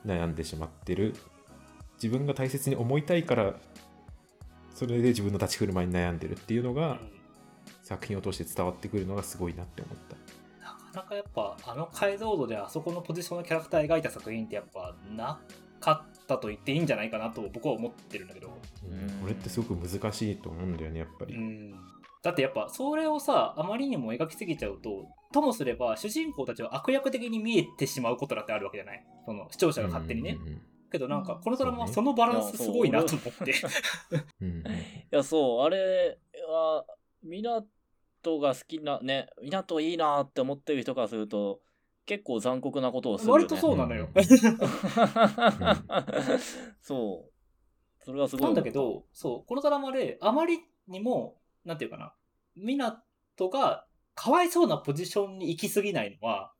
[0.06, 1.13] 悩んでしまってる。
[2.01, 3.53] 自分が大切に思いたいから
[4.73, 7.22] それで自分の立ち振る舞いに悩んでるっていうのがうん
[7.84, 10.15] 作品を通して伝わってくるのがすごいなって思った。
[10.65, 15.39] なかなかやっぱあの解像度であそこのポジションのキャラクター描いた作品ってやっぱな
[15.80, 18.58] かったと言っていいんじゃないかなと僕は思ってるんだけど、
[18.89, 19.10] うん。
[19.22, 21.36] これってすごく難しいと思うんだよねやっぱり。
[21.36, 21.72] うん、
[22.24, 29.04] だってやっぱそれをさあまりにも描きすぎちゃうとともすれば主人公たちは悪役的に見えてしまうことだってあるわけじゃない。
[29.26, 30.62] その視聴者が勝手にね、うんうん
[30.93, 33.54] けどなんかうんこのドラマはそのバランスすごいなと思って。
[34.39, 34.63] うんうん
[35.13, 36.17] いや、そう、あれ
[36.48, 36.86] は、
[37.23, 41.62] 港が好きな、ね、港いいなって思ってる人からすると、
[42.05, 43.43] 結構残酷なことをするよ、ね。
[43.43, 44.23] 割とそうなのよ、うん
[46.81, 47.33] そう。
[48.03, 48.45] それはすごい。
[48.45, 52.13] なんだけ、どそうこのドラマであまりにもなんていうかな
[52.57, 52.77] 湊
[53.49, 56.51] がかわいそうなポジションに行き過ぎないのは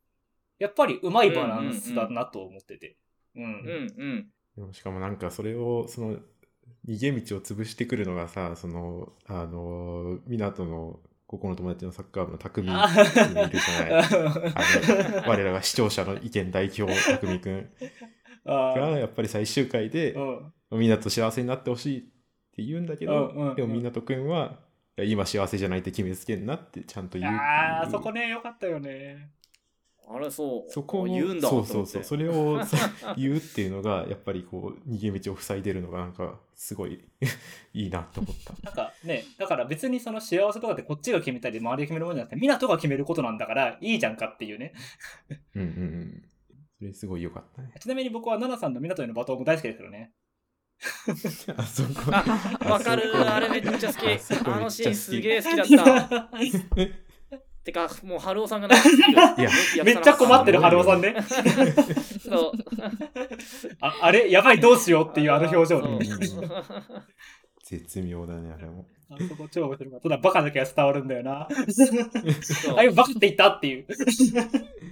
[0.60, 2.98] やっぱりうまいバランスだなと思ってて
[3.36, 3.50] うんうん
[3.98, 4.32] うん。
[4.56, 6.20] でもしかもなんかそれをその
[6.88, 13.94] 逃げ道を潰してくるのがさそのあの港のここの友達のサッカー部の匠君あいるじゃない。
[14.04, 17.70] あの我らが視聴者の意見代表匠君
[18.46, 20.54] あがやっぱり最終回でうん。
[20.80, 22.02] 港幸せになってほしいっ
[22.56, 24.60] て言うんだけど、うんうんでも港君は
[24.98, 27.32] 今幸せじゃないって決めつけんなってちゃんと言う。
[27.34, 29.32] あーそこねよかったよね
[30.08, 30.72] あれ、そう。
[30.72, 32.60] そこも言うんだそうそうそうそれを。
[33.18, 37.04] 言うっていうのがやっぱりこう逃げ道を塞いでるのがなんかすごい
[37.74, 38.54] いいなと思った。
[38.64, 44.74] なんかねだから別にその幸せとかってこっちが決めたり周りが決めるものじゃなくて湊が決めることなんだからいいじゃんかっていうね
[45.56, 46.24] うんうんうん。
[46.80, 47.74] それすごい良かったね。
[47.80, 50.14] ちなみに僕は奈々さんの湊へのバトンも大好きですけどね
[51.56, 52.12] あそこ。
[52.12, 53.16] あ、わかる。
[53.16, 54.06] あれめっちゃ好き。
[54.50, 56.30] あのシーンすげえ好きだった。
[57.64, 59.12] てか、もう、春尾さんが長すぎる。
[59.40, 61.16] いやめっちゃ困ってる春尾さんね。
[62.20, 62.52] そう。
[63.80, 65.96] ああれやばいどうしようっていうあの表情ねう。
[65.96, 66.00] ん
[67.64, 68.86] 絶妙だね、あれも。
[69.10, 71.48] あそこ超面白いただバカだけは伝わるんだよな。
[72.42, 72.78] そう。
[72.78, 73.86] あ今バカって言ったっていう。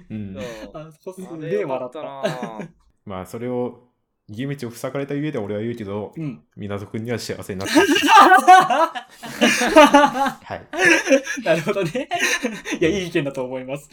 [0.10, 0.34] うん。
[0.34, 0.44] そう。
[0.74, 1.50] あそこす。
[1.50, 2.02] げえ笑った。
[2.02, 2.70] な
[3.06, 3.91] まあ、それを
[4.32, 7.82] 逃げ道を塞がれた上で俺は言うけど、うん港君には幸せになった。
[10.44, 11.44] はい。
[11.44, 12.10] なるほどね。
[12.80, 13.90] いや、いい意見だと思います。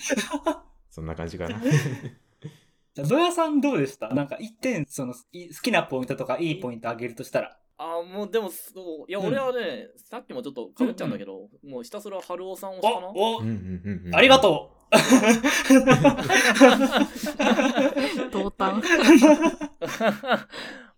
[0.90, 1.61] そんな感じかな。
[2.94, 4.09] じゃあ、野谷さんどうでした？
[4.14, 7.59] なんか一点、その、い好きなポイントとかいいポイントあげるとしたら。
[7.81, 14.72] あもうでもそういやうん俺はね、さっきもちょっとかぶっちゃうんだけど、もうひたすら春尾さんをしたなおおうんうんうんうんありがと
[18.33, 18.83] 同担。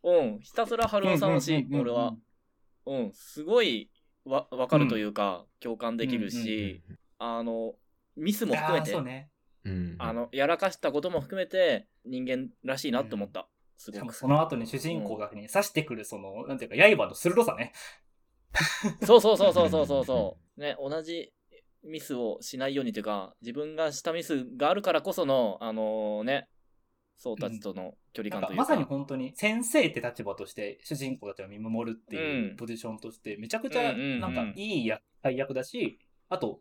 [0.02, 0.38] うん。
[0.40, 1.80] ひたすら春尾さん推しうんうんうんうん。
[1.82, 2.16] 俺は。
[2.86, 3.12] うん。
[3.12, 3.90] すごい
[4.24, 6.82] わ分かるというか、共感できるし、
[7.18, 7.74] あの
[8.16, 9.30] ミスうも含めてあね。
[9.64, 9.96] うん。
[9.98, 14.14] あのやらかしたことも含めて人間らしいなって思った、すごく。
[14.14, 17.72] その後に主人公がね、刺してくる、その、なんていうか、刃の鋭さね。
[19.04, 20.60] そうそうそうそうそうそうそう。
[20.60, 21.32] ね、同じ
[21.84, 26.48] ミスをしないようにというか、自分がしたミスがあるからこその、あのね、
[27.16, 28.62] そうたちとの距離感というか。
[28.62, 32.56] なんかまさに本当に先生って立場として主人公たちを見守るっていううん。
[32.56, 36.60] ポジションとしてめちゃくちゃなんかいい役大役だし、あと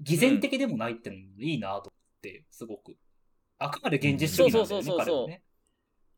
[0.00, 1.90] 偽善的でもないってのもいいなと思っ
[2.22, 2.96] てすごく。
[3.58, 5.47] あくまで現実主義なんだよねそうそうそうそう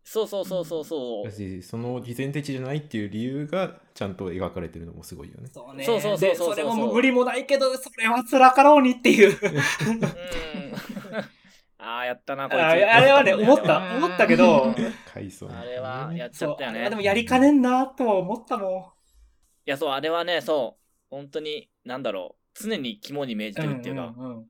[0.05, 1.25] そうそうそうそうそう。
[1.27, 1.33] だ。
[1.33, 5.49] しその偽善的じゃないっていう理由がちゃんと描かれてるのもすごいよね。
[5.53, 5.85] そうね。
[5.85, 6.55] そうそうそうでそうそう。
[6.55, 9.31] それも無理もないけどそれは辛かろうにっていう。
[9.31, 9.61] うん。
[11.79, 12.63] ああ、やったな、こいつ。
[12.63, 14.75] ああれはね思ったうん思ったけど。
[15.13, 16.79] かいそうにあれはやっちゃったよね。
[16.79, 18.93] あれはでもやりかねんなとは思ったも
[19.67, 24.47] いや、そう、あれはね、そう、本当に、なんだろう、常に肝に銘じんてるっていうか、んんん。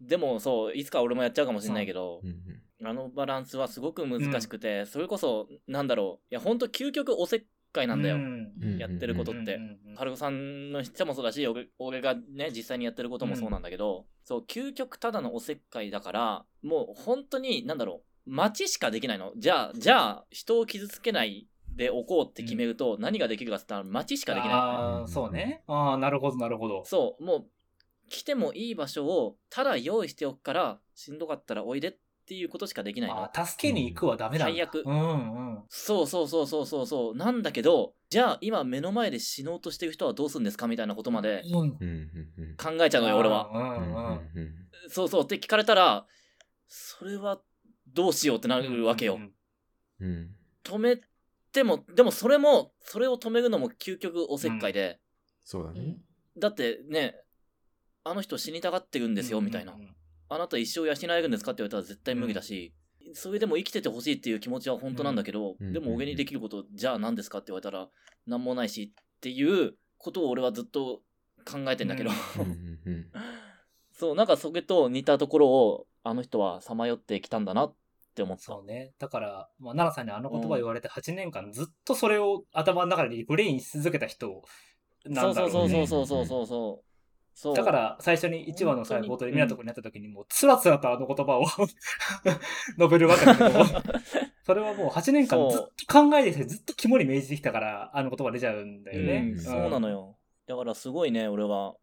[0.00, 2.20] でもそう、いつか俺もやっちゃうかもしれないけど。
[2.22, 8.16] う、んうんあのバランスはすごく難しくて、それこそ、なんだろう、いや、本当究極おせっかいなんだよ。
[8.16, 8.52] うん。
[8.62, 8.78] うん。
[8.78, 9.56] やってることって。
[9.56, 18.30] うんうんうん春子さんの人もそうだし俺俺がね実際にやってることもそうなんだけど、そう究極ただのおせっかいだからもう本当になんだろう。
[18.30, 19.32] 待ちしかできないの。
[19.36, 24.52] じゃあじゃあ人を傷つけないでおこうって決めると、何ができるかって言ったら待ちしかできない。
[24.54, 25.62] ああ、そうね。
[25.68, 26.84] ああ、なるほど、なるほど。
[26.84, 27.46] そうもう
[28.08, 33.30] 来てもいい場所をただ用意しておくからしんどかったらおいでっていうことしかできないの。
[33.34, 34.46] 助けに行くはダメだ。
[34.46, 34.82] 最悪。
[34.84, 35.62] うんうん。
[35.68, 36.86] そうそうそうそうそう。
[36.86, 41.58] そうなんだけどじゃあ今目の前で死のうとしてる人はどうするんですかみたいなことまでうん。
[41.58, 42.56] うんうんうん。
[42.56, 43.50] 考えちゃうのよ俺は。
[43.52, 44.54] うんうん
[44.88, 45.24] そうそう。
[45.24, 46.06] って聞かれたら
[46.66, 47.40] それは
[47.92, 49.32] どうしようってなるわけよ、うん
[50.00, 50.30] うん
[50.64, 50.98] 止め
[51.52, 54.98] てもでもそれもそれを止めるのも究極おせっかいで、
[55.44, 55.98] そうだね。
[56.38, 57.14] だってね
[58.02, 59.74] あの人死にたがってるんですよ、みたいな。
[59.74, 59.94] うんうん
[60.34, 62.74] あなた一生養えるんですかって言われたら絶対無理だし、
[63.12, 65.72] それでも生きててほしいっていう気持ちは本当なんだけど、うん。
[65.72, 67.88] でも俺にできることじゃあ何ですかって言われたら
[68.26, 71.02] 何もないしっていうことを俺はずっと
[71.44, 72.16] 考えてんだけど、うん。
[72.42, 73.06] うんうんうん
[73.96, 77.74] そうなんかそれと似たところをあの人はさまよってきたんだなっ
[78.16, 78.42] て思った。
[78.42, 78.92] そうね。
[78.98, 84.42] だから、まあ、奈々さんにあの言葉言われて8年間ずっとそれを頭の中でブレインし続けた人
[85.04, 85.52] なんだろうね。
[85.52, 86.93] そうそうそうそうそうそう
[87.34, 87.54] そう。
[87.54, 91.44] だから最初に1話のさ、冒頭で港区になった時にもうつらつらとあの言葉を
[92.78, 93.64] 述べるわけだけど、
[94.44, 99.32] それはもう8年間ずっと考えてきてずっと肝に銘じてきたからあの言葉出ちゃうんだよね。
[99.32, 100.16] うんそうなのよ。
[100.46, 101.74] だからすごいね、俺は、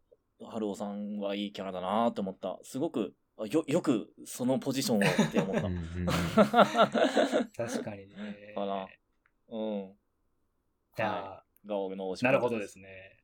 [0.43, 2.59] 春尾さんはいいキャラだなって思った。
[2.63, 5.67] すごく、あよ、よくそのポジションをって思った。
[5.67, 6.05] うんうんうん
[7.57, 8.53] 確かにね。
[8.55, 8.87] かな
[9.49, 9.95] うん。
[10.97, 13.17] いやが俺の推しーなるほどですね。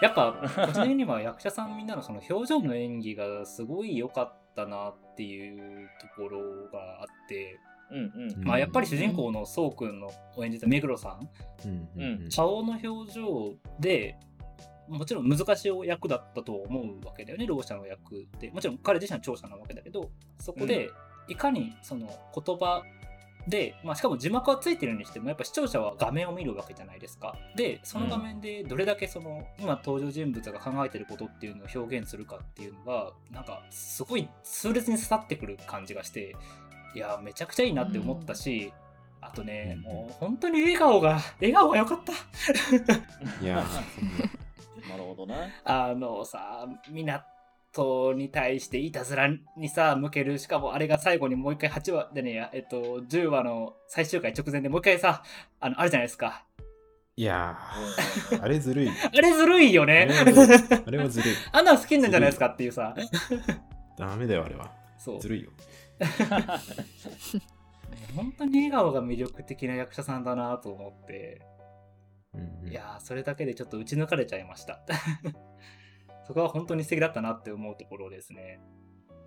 [0.00, 0.34] やっぱ、
[0.66, 6.40] 個人的には役者さんみんなのその表情の演技がすごい良かったなっていうところ
[6.72, 7.58] があって、
[7.90, 8.32] うんうん。
[8.32, 11.28] うんまあやっぱり主人公のそうくんのを演じた目黒さん、
[11.66, 14.16] うんうんうん顔の表情で、
[14.88, 18.50] もちろん難しい役だったと思うわけだよね、ろう者の役って。
[18.50, 20.90] もちろん彼自身は聴者なわけだけど、そこで
[21.28, 22.82] いかにその言葉
[23.48, 27.36] で、まあ、しかも字幕はついてるにしても、やっぱ視聴者は画面を見るわけじゃないですか。
[27.56, 36.34] で、その画面でどれだけその、今登場人物が考えてることっていうのを表現するかっていうのが、なんかすごい痛烈に刺さってくる感じがして、
[36.94, 38.72] いや、めちゃくちゃいいなって思ったし、
[39.20, 42.12] あとね、うんもう本当に笑顔が、笑顔が良かった。
[43.44, 43.64] いや
[44.88, 45.54] なるほどね。
[45.64, 46.66] あのさ、
[47.74, 55.22] 港に対していたずらにさ、向ける、しかもあれが最後にもう一回8話でね、えっと、10話の最終回直前でもう一回さ、
[55.60, 56.46] あの、あるじゃないですか。
[57.16, 57.56] いや
[58.32, 60.08] うんーあれずるいあれずるいよね。
[60.10, 62.92] あれはずるいあれはずるいあんなの好きなんじゃないですかっていうさ。
[63.96, 65.28] ダメだよあれはそうず。
[65.28, 65.50] るいよ
[68.16, 71.40] 本当に笑顔が魅力的な役者さんだなと思って、
[72.34, 74.80] うんうんいやー、それだけでちょっと打ち抜かれちゃいました。
[76.26, 78.60] そこは本当に素敵だったなって思うところですね。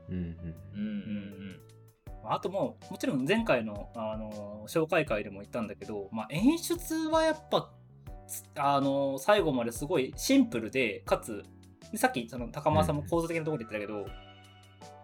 [0.10, 0.31] うんうんうん
[0.79, 0.83] う
[1.53, 1.60] ん
[2.29, 7.71] あともう、もちろん前回の、あの紹介会でも言ったんだけど、まあ、演出はやっぱ、
[8.27, 11.43] つあの最後まですごいシンプルで、かつ、
[11.91, 14.05] でさっきその高間さんも構造的なところで言ってたけど、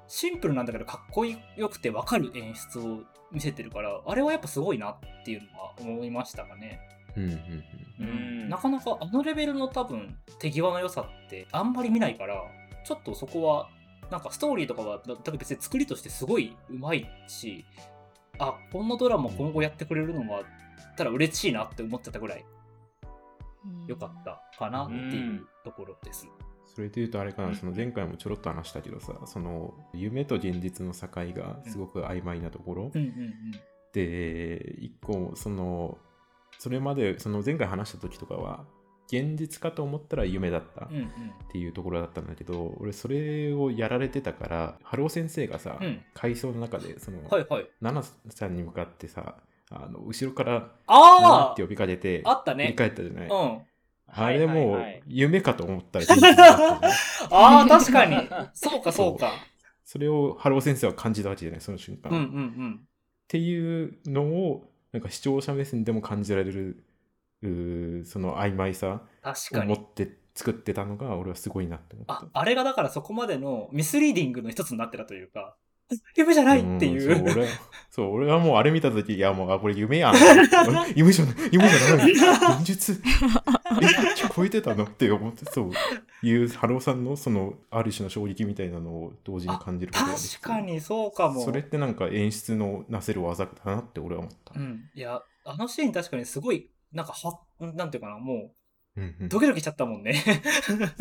[0.08, 1.38] シンプルなんだけどかっこよ
[1.69, 6.82] くて分かる演出を見せてるから、あれはやっぱすごいなっていうのは思いましたかね。
[7.15, 7.32] うんうん
[7.99, 8.10] うん。
[8.10, 8.12] う
[8.45, 8.49] ん。
[8.49, 12.36] なかなかあのレベルの多分手際の良さってあんまり見ないから
[12.86, 13.69] ちょっとそこは
[14.12, 17.65] なんかストーリーとかはだ多分別に作りとしてすごいうまいし
[18.39, 20.43] あこんなドラマ今後やってくれるのは
[20.97, 22.45] たら嬉しいなって思ってたぐらい
[23.88, 26.28] 良かったかなっていうところです。
[26.65, 31.08] それで言うとあれかな、その前回もちょろっと話したけどさ、その夢と現実の境
[31.39, 33.34] がすごく曖昧なところ、うんうん。
[33.93, 35.99] で、一個、その、
[36.63, 38.65] それまで、その前回話した時とかは、
[39.08, 41.12] 現実かと思ったら夢だったっうんうん
[41.52, 47.65] ていうところだったんだけど、俺それをやられてたから、春尾先生がさ、うん回想の中で、その、はいはい。
[47.82, 49.36] ナナさんに向かってさ、
[49.71, 50.54] あの後ろから
[50.88, 52.73] 「ナナ」あって呼びかけてああった振りね。
[52.73, 53.62] 返ったじゃない、うん。
[54.08, 56.36] あれもう夢かと思ったらね
[57.32, 58.15] ああ、確かに。
[58.54, 59.32] そうかそうか。
[59.84, 61.62] それを春尾先生は感じたわけじゃない？
[61.62, 62.88] その瞬間、うんうんっうん。
[63.28, 66.84] ていうのをなんか視聴者目線でも感じられる
[68.06, 69.73] その曖昧さ確かに。
[69.73, 75.56] を持って作ってたのが俺はすごいなって思ったあ、あれがだからそこまでのミスリーディングの一つになってたというか、
[76.15, 77.12] 夢じゃないっていう。
[77.12, 77.47] んそう俺は
[77.91, 80.15] そう俺はもうあれ見た時いやもうあこれ夢やん
[80.95, 82.99] 夢じゃない夢じゃない現実
[83.62, 84.86] え聞こえてたの？
[84.86, 85.71] って思ってそう
[86.25, 91.43] いう春尾さんのそのある種の衝撃みたいなのを同時に感じることができて確かにそうかも。
[91.43, 94.89] それってなんか演出のなせる技だなって俺は思った、うん。
[94.93, 98.51] いや、あのシーン確かにすごい、なんかは、なんていうかな、も
[98.95, 100.23] うんうんう、ドキドキしちゃったもんね。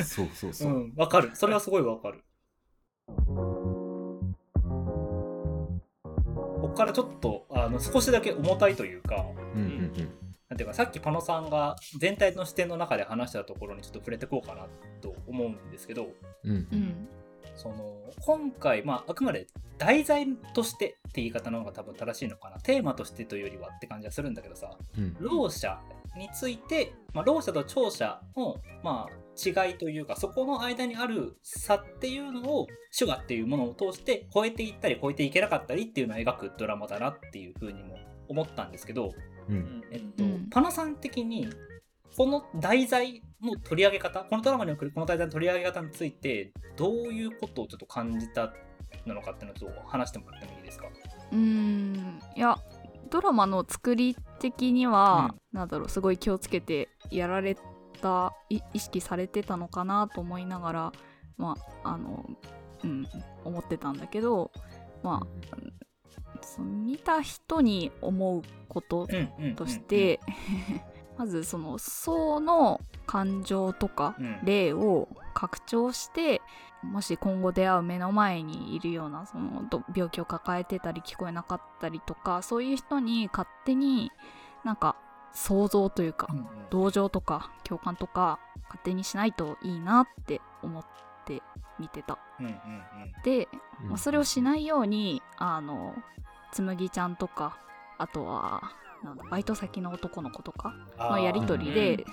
[0.04, 1.30] そうそうそうう、ん、わかる。
[1.35, 2.24] それはすごいわかる。
[3.06, 3.14] こ
[6.62, 9.92] こからちょっと、あの、少しだけ重たいというか、うんうん
[10.53, 14.67] なんていうか、さっきパノさんが全体の視点の中で話したところにちょっと触れてこうかな
[15.01, 16.09] と思うんですけど、
[16.45, 17.09] うん。
[17.57, 19.47] その今回、まあ、あくまで
[19.79, 22.59] 題材としてって言い方の方が多分正しいのかな。
[22.61, 25.17] テーマとしてというよりはって感じはするんだけどさうん。
[25.19, 25.79] ろう者
[26.19, 37.96] について、まあ、ろう者と聴者の、まあ、違いというかそこの間にある差っていうのを手話っていうものを通して超えていったり超えていけなかったりっていうのを描くドラマだなっていうふうにも
[38.29, 39.13] 思ったんですけど、
[39.48, 39.83] うん。
[39.90, 41.48] えっとうんパナさん的に
[42.17, 48.53] この題材の取り上げ方このドラマにおけるこの題材の取り上げ方についてどういうことをちょっと感じた
[49.07, 50.87] なのかっていうのをちょっと話してもらってもいいですか？
[51.33, 52.21] うーん。
[52.37, 52.59] いや
[53.11, 57.57] ドラマの作り的には、なんだろうすごい気をつけてやられ
[58.00, 60.92] たい意識されてたのかなと思いながら
[61.38, 62.29] まああの
[62.85, 63.07] うん
[63.44, 64.50] 思ってたんだけど
[65.03, 65.57] まあ
[66.43, 70.21] その見た人に思うことうんうんとして、
[71.19, 76.40] まずその層の感情とかうん例を拡張して
[76.83, 84.11] もし今後出会う目の前にいるようなそのど病気を抱えてたり聞こえなかったりとかそういう人に勝手に
[84.65, 84.97] なんか
[85.33, 86.47] 想像というかうんうん。
[86.71, 90.85] 同情とか共感とか勝手にしないといいなって思っ
[91.27, 91.43] て
[91.79, 92.19] 見てた。
[92.40, 92.55] うんうん。
[93.25, 93.49] で、
[93.83, 93.88] うん。
[93.90, 95.95] まあそれをしないようにあの
[96.53, 97.59] つむぎちゃんとか
[97.98, 98.73] あとは
[99.03, 102.05] なんだバイト先の男の子とかのやり取りで、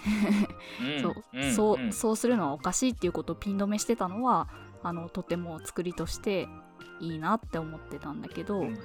[0.82, 1.94] うん そう、んそう、ん。
[1.94, 4.48] そうするのはおかしいっていうことをピン止めしてたのは
[4.82, 6.48] あのとても作りとして
[7.00, 8.68] いいなって思ってたんだけど、うん。
[8.68, 8.80] うんうん。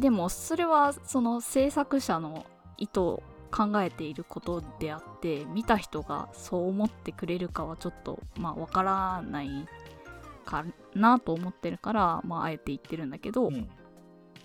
[0.00, 2.44] でもそれはその制作者の
[2.76, 9.68] 意図を考えていることであって見た人がそう思ってくれるかはちょっとまあわからない
[10.44, 10.64] か
[10.94, 13.68] なと思ってるからまああえて言ってるんだけど、うん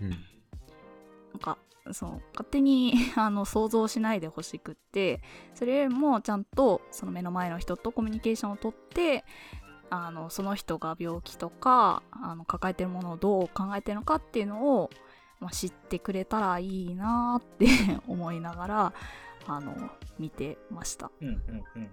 [0.01, 0.09] うん。
[0.09, 1.57] なんか
[1.91, 5.21] その勝手に あの想像しないでほしくって
[5.53, 9.23] それよりもちゃんとその目の前の人とコミュニケーションをとって
[9.89, 14.89] あのその人が病気とかあの抱えてるものをどう考えてるのかっていうのを、
[15.39, 17.67] まあ、知ってくれたらいいなって
[18.07, 18.93] 思いながら
[19.47, 19.89] あの
[20.19, 21.11] 見てました。
[21.21, 21.89] うんうんうん。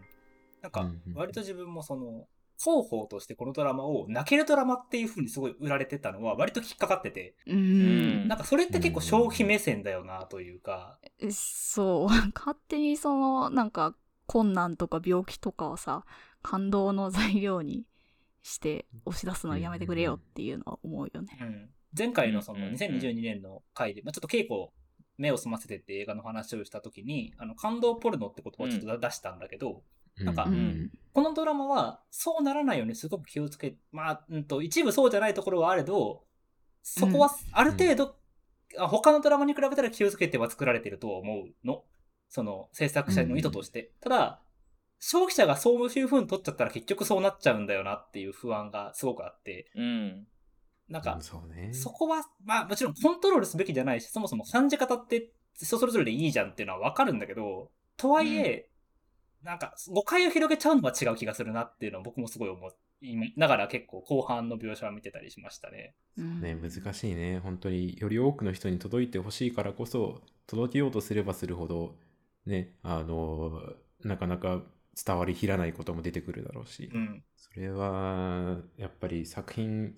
[0.60, 2.26] なんか割と自分もその
[2.58, 7.58] 広報としてこのドラマを泣けるドラマっていう風にすごい売られてたのは割と引っかかってて、うーん。
[7.58, 10.98] うんなんかそれって結構消費目線だよなというか、
[11.30, 13.94] そう勝手にそのなんか
[14.26, 16.04] 困難とか病気とかをさ
[16.42, 17.84] 感動の材料に
[18.42, 21.38] して押し出すのはやめてくれよっていうのは思うよね。
[21.40, 21.70] うん。
[21.96, 22.64] 前回のそのうん。
[22.64, 24.68] うんうん2022年の回で、まあ、ちょっと稽古
[25.18, 29.82] 目を澄ませてって映画の話をした時にあの感動ポルノって言葉をちょっと出したんだけど、
[30.18, 36.24] なんかううんんこのドラマはそうならないようにすごく気をつけ、まあ、うんと、一部そうじゃないところはあれど、
[36.82, 38.16] そこはある程度、
[38.78, 41.84] あ他のドラマに比べたら気をつけては作られてるとは思うの。
[42.28, 43.92] その制作者の意図として。
[44.00, 44.42] ただ、
[45.00, 50.26] 消費者がそういう風に取っちゃったら結局そうなっちゃうんだよなっていう不安がすごくあって、うん。
[50.88, 51.72] なんか、そうね。
[51.72, 58.68] そこは、まあもちろんコントロールすべきじゃないし、そもそも感じ方って人それぞれでいいじゃんっていうのはわかるんだけど、とはいえ、
[59.46, 65.94] なんか誤解を広げちゃうのは違う気がするなっていうのは僕もすごい思いながら結構後半の描写は見てたりしましたね。
[66.18, 67.38] うんね、難しいね。
[67.38, 71.94] 本当により多くの人に届いてほしいからこそ、届けようとすればするほど、
[72.44, 73.60] ね、あの、
[74.02, 74.62] なかなか
[74.96, 77.22] 伝わりきらないことも出てくるだろうし、うん。
[77.36, 79.94] それは、やっぱり作品、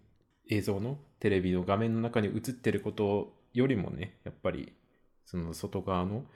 [0.50, 4.74] 映像のテレビの画面の中に映ってることよりもね、やっぱり、
[5.24, 6.26] その外側の、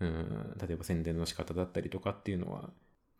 [0.00, 2.70] うん、例えば宣伝の仕方だったりとかっていうのは、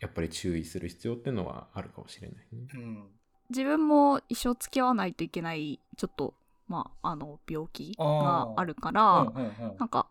[0.00, 2.66] やっぱり注意する必要っていうのはあるかもしれないね。
[2.74, 3.08] うん。
[3.50, 6.34] 自分も一生付き合わないといけないちょっと
[6.68, 9.76] まああの病気があるから、うんうんうん。
[9.78, 10.06] なんか、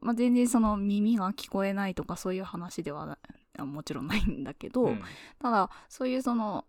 [0.00, 3.18] まあ、全然その耳が聞こえないとかそういう話では
[3.56, 5.00] なもちろんないんだけど、うん。
[5.40, 6.64] ただそういうその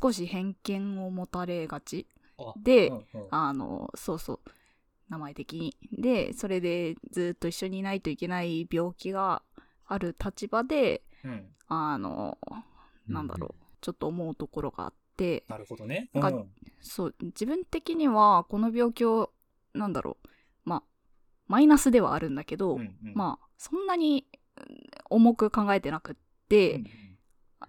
[0.00, 2.06] 少し偏見を持たれがち
[2.38, 3.04] あでうんうん。
[3.30, 4.40] あのそうそう
[5.12, 5.76] 名前的に。
[5.92, 9.42] でそれでずっと一緒にいないといけない病気が
[9.86, 11.46] ある立場でうん。
[11.68, 12.36] あの
[13.06, 15.44] なんだろう、ちょっと思うところがあって。
[15.48, 16.10] なるほどね。
[16.12, 16.44] なんか
[16.80, 19.32] そう自分的にはこの病気を
[19.72, 20.28] なんだろう。
[20.64, 20.82] まあ
[21.46, 23.12] マイナスではあるんだけど、うんうん。
[23.14, 24.66] まあそんなにうん
[25.10, 26.16] 重く考えてなくっ
[26.48, 26.78] て、う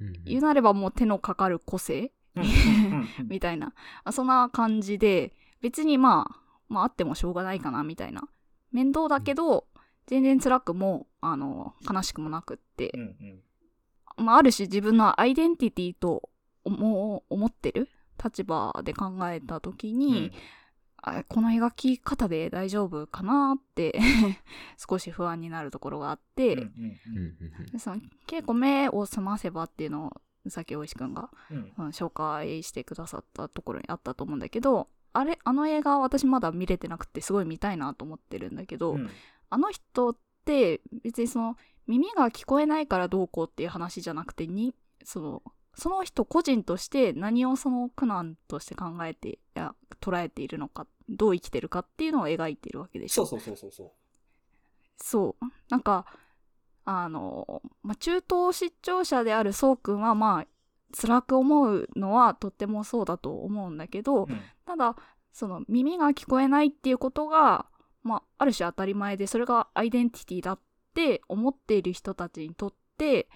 [0.03, 0.13] んうん。
[0.25, 3.73] 言うなればもう手のかかる個性うんうんうん みたいな。
[4.03, 6.42] あそんな感じで別にまあ
[6.73, 8.23] まああってもしょうがないかなみたいな。
[8.71, 9.67] 面倒だけど、
[10.07, 12.91] 全然辛くもあの悲しくもなくって。
[12.93, 13.03] う、んう
[14.21, 14.25] ん。
[14.25, 16.29] まあ、ある種自分のアイデンティティと
[16.65, 17.89] 思思ってる？
[18.23, 20.31] 立場で考えた時に、
[20.97, 23.99] あこの描き方で大丈夫かなって
[24.77, 26.61] 少し不安になるところがあって、うん
[27.73, 27.97] うんその
[28.27, 30.07] 稽古目を澄ませばっていうの
[30.45, 31.73] をさっき大石くんが、うんうん。
[31.77, 39.09] うん紹介してくださったところにあったと思うんだけどあれあの映画私まだ見れてなくてすごい見たいなと思ってるんだけど、うん。
[39.49, 41.57] あの人って別にその
[41.87, 45.43] 耳が聞こえないからどうこうっていう話じゃなくてにその
[45.75, 53.25] その人個人として何をその苦難として考えていや捉えているのかどう生きてるかっていうのを描いているわけでしょ。
[53.25, 53.91] そうそうそうそうそう。
[54.97, 55.45] そう。
[55.69, 56.05] なんか
[56.85, 60.45] あの、まあ、中東失調者であるそうくんはまあ
[60.95, 64.95] 辛く思うのはとってもそうだと思うんだけど、うんただ
[65.33, 67.65] その耳が聞こえないっていうことが、
[68.03, 70.59] まあ、ある種当たり前でそれがアイデンティティだっ
[70.93, 73.27] て思っている人たちにとって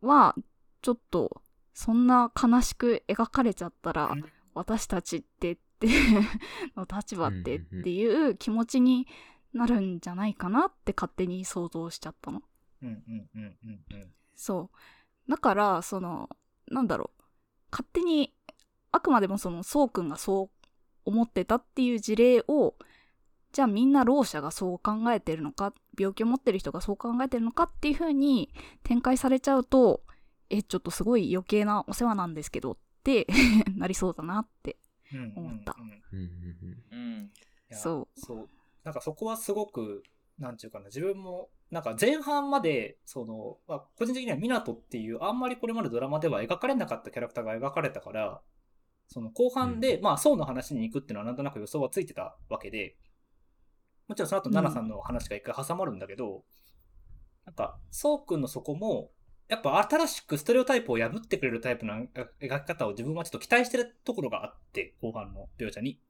[0.00, 0.34] は
[0.80, 1.42] ちょっと
[1.74, 4.24] そんな悲しく描かれちゃったらうん
[4.54, 5.88] 私たちってって
[6.74, 9.06] の立場ってっていう気持ちに
[9.52, 12.42] なるんじゃないかなって勝手に想像しちゃったの。
[14.34, 14.70] そ
[15.26, 15.30] う。
[15.30, 16.28] だから、その、
[16.68, 17.22] なんだろう。
[17.70, 18.34] 勝手に、
[18.92, 20.68] あくまでもその、そうくんがそう
[21.04, 22.74] 思ってたっていう事例を、
[23.52, 28.52] じゃあみんなろう者がそう考えてるのか、病気を持ってる人がそう考えてるのかっていう風に
[28.82, 30.02] 展開されちゃうと、
[30.50, 33.26] え、ちょっとすごい余計なお世話なんですけどって
[33.76, 34.76] なりそうだなって。
[35.12, 35.76] うん思った
[37.70, 38.48] そうそう。
[38.84, 40.02] なんかそこはすごく、
[40.38, 48.42] なんていうかな、自分も、なんか前半まで、その、まあ、個人的には湊っていう、あんまりこれまでドラマでは描かれなかったキャラクターが描かれたから、
[49.08, 52.96] その後半で、まあ、宋の話に行くっていうのはなんとなく予想はついてたわけで、
[54.08, 56.44] もちろんその後、うん奈々さんの話が一回挟まるんだけど、
[57.44, 59.10] なんか、宋くんのそこも、
[59.48, 62.06] やっぱ新しくストレオタイプを破ってくれるタイプの
[62.40, 66.00] 描き方を自分はちょっと期待してるところがあって、後半の描写に。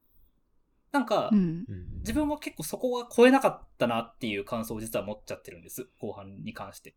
[0.92, 1.38] なんか、うん。
[1.38, 5.88] うん自分は結構そこは超えなかったなっていう感想を実は持っちゃってるんです。
[6.00, 6.94] 後半に関して。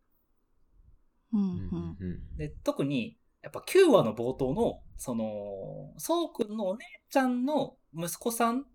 [1.34, 1.42] うん。
[1.42, 2.38] ううんん。
[2.38, 8.66] で、特に、やっぱ9話の冒頭の、その、そうくんのお姉ちゃんの息子さん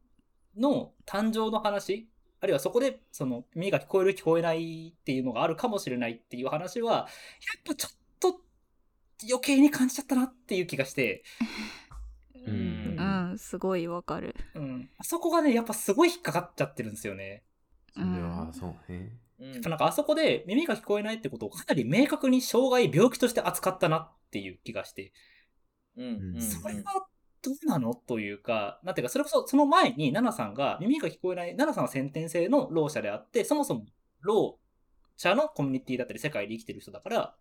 [0.56, 2.08] の誕生の話、
[2.40, 7.06] あるいはそこで、その、耳が聞こえる聞こえないっていうのがあるかもしれないっていう話は、やっ
[7.64, 8.40] ぱちょっと
[9.30, 11.22] 余計に感じちゃったなっていう気がして、
[12.46, 12.93] うんう
[13.34, 14.34] ん、すごいわかる。
[14.54, 14.90] うん。
[14.98, 17.44] あそこがね、やっぱすごい引っかかっちゃってるんですよね。
[17.92, 19.18] それはそうね。
[19.40, 25.12] うんなんかあそこで耳が聞こえないってことをかなり明確に障害、病気として扱ったなっていう気がして、
[25.96, 27.06] うんうんそれは
[27.42, 33.84] どうなのというか、なんていうか、それこそその前に奈々さんが耳が聞こえない、奈々さんは先天性のろう者であって、そもそも
[34.22, 34.64] ろう
[35.16, 37.34] 者のコミュニティだったり世界で生きてる人だから、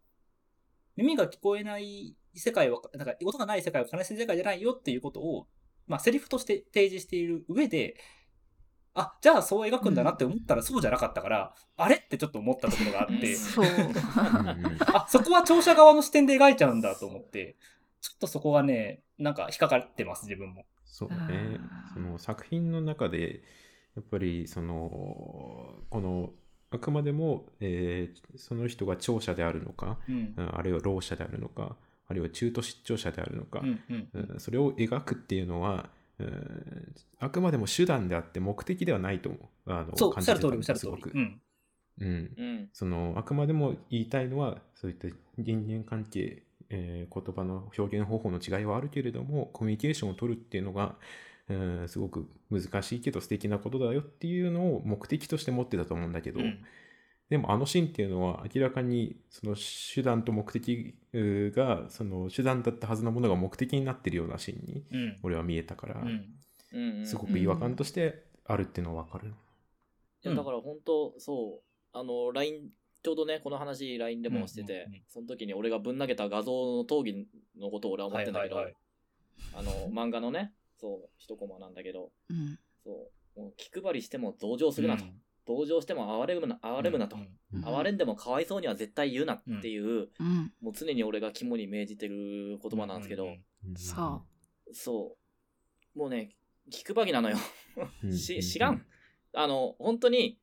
[0.96, 5.48] 耳が聞こえない世界は、なんか音がない世界は悲しい世界じゃないよっていうことを、
[5.88, 7.96] まあセリフとして提示している上で、
[8.96, 13.66] あ、じゃあそう描くんだなって思ったらそうじゃなかったから、あれってちょっと思ったところがあって、 そう。
[13.66, 17.56] うんうんあ、そこは聴者側の視点で描いちゃうんだと思って、
[18.02, 20.66] ちょっとそこはね、なんか引っかかってます、自分も。
[20.86, 21.70] そうねうん。
[21.94, 23.42] その作品の中で、
[23.96, 26.32] やっぱりその、この、
[26.70, 30.42] あくまでも、えーその人が聴者であるのか、うんう。
[30.42, 31.78] んあるいはろう者であるのか、
[32.14, 35.90] あるいは中途失調者であるのか、うんうんうんそれを描くっていうのは、
[36.20, 39.72] うんあくまでも手段であって目的ではないと思う。
[39.74, 41.10] あのそう、おっ感しゃる通り、おじてたんですっしゃる通り。
[41.10, 41.20] すごくう。
[41.20, 41.42] ん。
[42.00, 45.08] うんうんそのあくまでも言いたいのはそういった
[45.38, 50.96] 人間関係、えー言葉の表現方法の違いはあるけれどもコミュニケーションを取るっていうのが、
[51.50, 56.60] うんすごく難しいけど素敵なことだよっていうのを目的として持ってたと思うんだけど、うん
[57.30, 65.20] でもあのシーンっていうのは明らかにその手段と目的がその手段だったはずのものが目的になってるようなシーンにうん。
[65.24, 66.04] 俺は見えたから、
[67.06, 69.34] すごく違和感としてあるっていうのは分かる。
[70.26, 72.70] いやだから本当そうあの LINE
[73.04, 77.28] ちょうどねこの話 LINE でもしてて、うんうんうんその時に俺がぶん投げた画像の討議
[77.60, 78.76] のことを俺は思ってんだけど、はいはい。
[79.56, 82.58] あの漫画のねそう一コマなんだけどうん。
[82.84, 85.14] そうもう気配りしても同情するなと、うん
[85.46, 90.54] 同情しても哀れむな哀れむなと、うん哀れんでもかわいそうには絶対言うなっていう、うん。
[90.62, 94.24] もう常に俺が肝に銘じてる言葉なんですけど、うんそ
[94.72, 95.18] そ
[95.96, 96.00] う。
[96.00, 96.36] もうね
[96.70, 97.38] 気配りなのよ。
[98.04, 98.18] うん。
[98.18, 98.86] し知らん。
[99.34, 100.40] あの、本当に、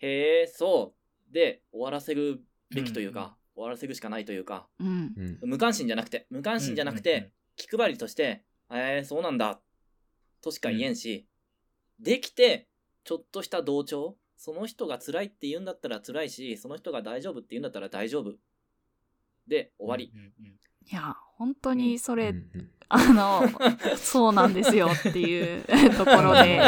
[0.00, 0.94] へえ、そ
[1.30, 2.40] う、で終わらせる
[2.70, 9.60] べきというか、終わらせるしかないというか、無関心じゃなくて、無関心じゃなくて、気配りとして、へえ、そうなんだ、
[10.40, 11.26] としか言えんし、
[12.00, 12.68] できて、
[13.04, 18.32] ちょっとした同調、その人が辛いって言うんだったら辛いし、その人が大丈夫って言うんだったら大丈夫。
[19.46, 20.10] で、終わり。
[20.12, 20.58] うんうんうん
[20.90, 23.42] いや、本当にそれ、うんうんあの、
[23.96, 25.64] そうなんですよっていう
[25.96, 26.60] ところで、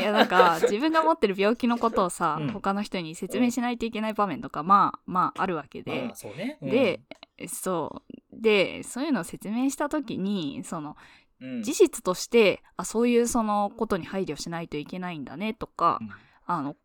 [0.00, 6.56] いや、なんか、自分が持ってる病気のことをさ、うん他の人に説明しないといけない場面とか、まあ、まあ、あるわけでまあ、、そうね。
[6.62, 7.02] うんで、
[7.46, 8.40] そう。
[8.40, 10.96] で、そういうのを説明したときに、その、
[11.42, 11.62] うん。
[11.62, 16.10] 事実として、あ、そういうそのことに配慮しないといけないんだねとか、うん
[16.46, 16.76] あの、うん。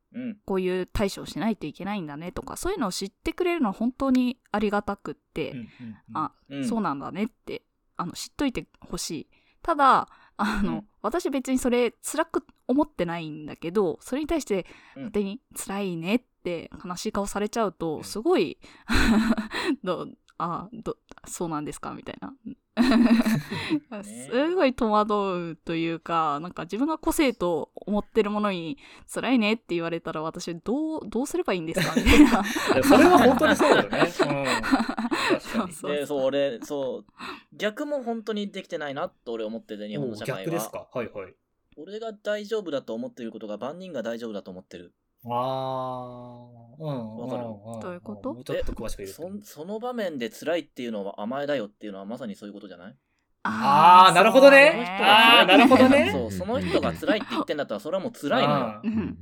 [0.46, 5.96] こういう対処をしないといけないんだねとか、そういうのを知ってくれるのは本当にありがたくって、うんうんうん。
[6.14, 7.64] あ、うん、そうなんだねって、
[7.98, 9.28] あの、知っといてほしい。
[9.62, 10.08] ただ、
[10.38, 10.88] あの、うん。
[11.02, 15.02] 私別にそれ辛く思ってないんだけど、それに対してうん。
[15.04, 18.04] 勝手に辛いねって悲しい顔されちゃううと、ん。
[18.04, 18.58] すごい、
[19.84, 20.08] ど
[20.38, 20.98] あど
[21.28, 21.94] そうなんですか？
[21.94, 22.34] みたいな。
[24.04, 28.78] すごい戸惑うというか、なんか自分が個性と思ってるものに
[29.14, 32.44] 辛いねって言われたら私どう、どうすればいいんですかみたいな。
[32.84, 34.00] それは本当にそうだよね。
[34.00, 35.74] うん、確かに。
[35.74, 37.06] そうで、そう、俺、そう、
[37.54, 40.40] 逆も本当にできてないなと俺思ってて、日本の社会は。
[40.40, 41.36] 逆ですかはいはい。
[41.78, 44.94] 俺が大丈夫だと思っていることが万人が大丈夫だと思ってる。
[45.26, 47.18] あー、うん。
[47.18, 48.34] わかるんんどういうこと？
[48.34, 52.96] もうちょっと詳しく言うとそその場面で辛いっていうのは甘えだよっていうのはまさにそういうことじゃない？
[53.44, 58.82] あーなるほどねそうあーなるほどねそう、その人が辛いって言ってんだったらそれはもう辛いのよ。
[58.84, 59.16] うんうんうん。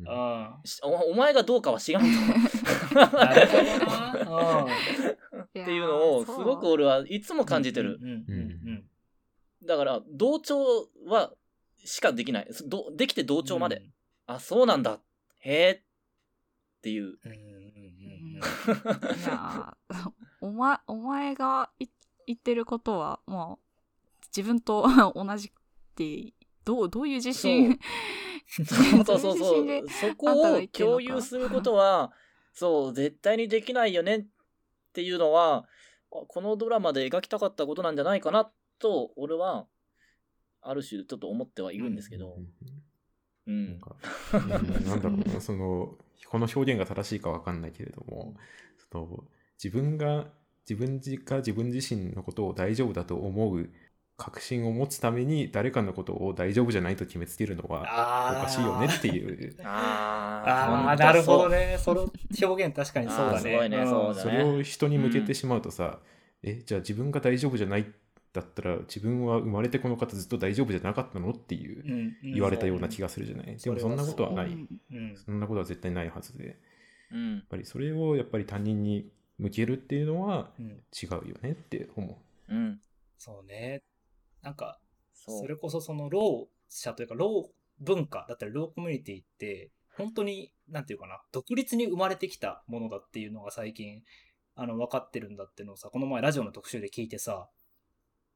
[0.65, 2.09] しおお前がどうかは知らんと。
[2.95, 4.65] なるほどな。
[4.65, 5.41] うん。
[5.43, 7.97] っていうのをすごく俺はいつも感じてる。
[8.01, 8.15] うんうんう
[8.71, 8.83] ん
[9.65, 11.33] だから同調は
[11.83, 12.47] しかできない。
[12.67, 13.43] どできて同うん。
[13.43, 13.83] 調まで。
[14.25, 14.99] あ、そうなんだ。
[15.39, 15.83] へえ。
[16.79, 17.03] っていう。
[17.03, 17.31] うん。
[17.31, 18.39] うんうんうん
[19.17, 21.87] いやー お前お前がい
[22.25, 25.51] 言ってることはもう自分と 同じっ
[25.95, 27.77] てどうどういう自信？
[28.49, 29.89] そうそうそうそう。
[29.89, 32.11] そこを共有することは、
[32.53, 34.25] そう、絶対にできないよねっ
[34.93, 35.67] ていうのは、
[36.11, 39.67] あこのドラマで描きたかったことなんじゃないかなと、俺は、
[40.61, 42.37] ある種ちょっと思ってはいるんですけど、
[43.47, 43.79] うなんん。
[43.79, 43.95] か、
[44.33, 45.97] うんなんだろうな、その、
[46.27, 48.35] この表現が正しいかわかんないけれども、
[48.91, 49.23] その
[49.63, 50.27] 自分が、
[50.69, 53.69] 自分が自分自身のことを大丈夫だと思う
[54.17, 59.55] 確信を持つために誰かのことを大丈夫じゃないと決めつけるのはおかしいよねっていう。
[59.63, 61.49] あああ、なるほど。
[61.49, 61.77] ね。
[61.79, 62.11] その
[62.41, 63.33] 表現確かにそうだね。
[63.33, 65.99] あーすごいねんそうだねそれを人に向けてしまうとさ、
[66.43, 67.85] え、じゃあ自分が大丈夫じゃない
[68.31, 71.83] だったら自分は生まれてこの方ずっと大丈夫じゃなかったのっていう
[72.23, 73.57] うん言われたような気がするじゃない？
[73.57, 74.47] でもそんなことはない。
[74.47, 76.45] うんうんそんなことは絶対ないはずで。
[76.47, 76.55] やっ
[77.11, 77.43] うん。
[77.49, 79.09] ぱりそれをやっぱり他人に
[79.39, 82.79] 向けるっていうのはうん違うよねって思うん。
[83.17, 83.81] そうね。
[84.41, 84.79] なんか、
[85.13, 94.01] それこそその、ろう者というか、ろう文化だったり、ろうコミュニティって、本当に、なんていうかな、独立に生まれてきたものだっていうのが最近、
[94.55, 97.49] あの、分かってるんだっていうのをさ、この前ラジオの特集で聞いてさ、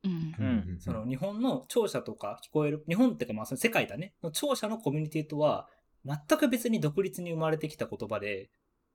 [0.03, 0.69] うんう。
[0.69, 5.67] うんその日本の聴者とか聞こえる、日本っていうかまあその世界だね、の聴者のコミュニティとは、
[6.05, 8.49] 全く別に独立に生まれてきた言葉で、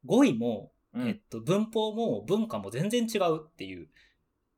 [0.04, 3.88] 語彙も、うんえっと、文法も文化も全然違うっていう。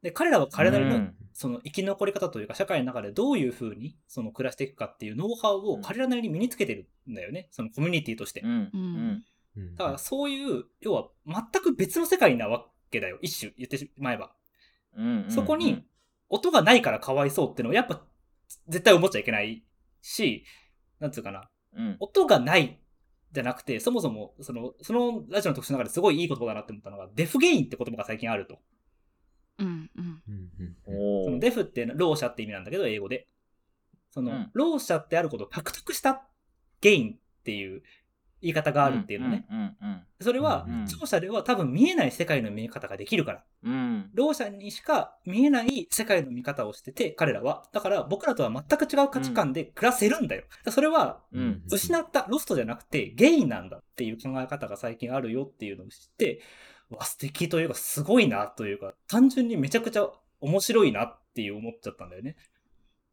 [0.02, 7.48] で、彼らは彼なりのうんその生き残り方というか、社会の中でどういうふうにその暮らしていくかっていうノウハウを彼らなりに身につけてるんだよね。
[7.50, 8.40] そのコミュニティとして。
[8.40, 8.70] うん。
[8.72, 9.24] うん。
[9.56, 9.76] うん。
[9.76, 13.18] だからそういう、要は全く別の世界なわけだよ。
[13.22, 14.32] 一種言ってしまえば。
[14.96, 15.26] うん。
[15.28, 15.84] そこに、
[16.30, 18.02] 音がないからかわいそうってのはやっぱ
[18.68, 19.62] 絶対思っちゃいけない
[20.00, 20.44] し、
[20.98, 21.50] なんつうかな。
[21.76, 21.96] うん。
[22.00, 22.80] 音がない
[23.32, 28.58] じゃなくて、そもそも、その、そのラジオの特集の中ですごいいい言葉だなって思ったのが、デフゲインって言葉が最近あると。
[29.58, 33.28] うんうんうんうんおーそのデフってろう者って意味なんだけど、英語で。
[34.10, 36.22] その、うんろう者ってあることを獲得した
[36.80, 37.82] ゲインっていう
[38.42, 39.46] 言い方があるっていうのね。
[40.20, 43.44] それはうん、聴者では多分見えない世界の見え方ができるから。
[43.64, 44.10] うん。
[44.14, 47.64] ろう者にしか見えない世界の見方をしてて、彼らは。
[47.72, 50.44] だから僕らとは全く違う価値観で暮らせるんだよ。
[50.70, 51.62] それは、うん。
[51.70, 56.42] 失った、ロストじゃなくて、ゲインなんだっていう考え方が最近あるよっていうのを知って、
[56.90, 60.08] わ、素敵というか、すごいなというか、単純にめちゃくちゃ
[60.40, 62.36] 面白いなっていう思っちゃったんだよね。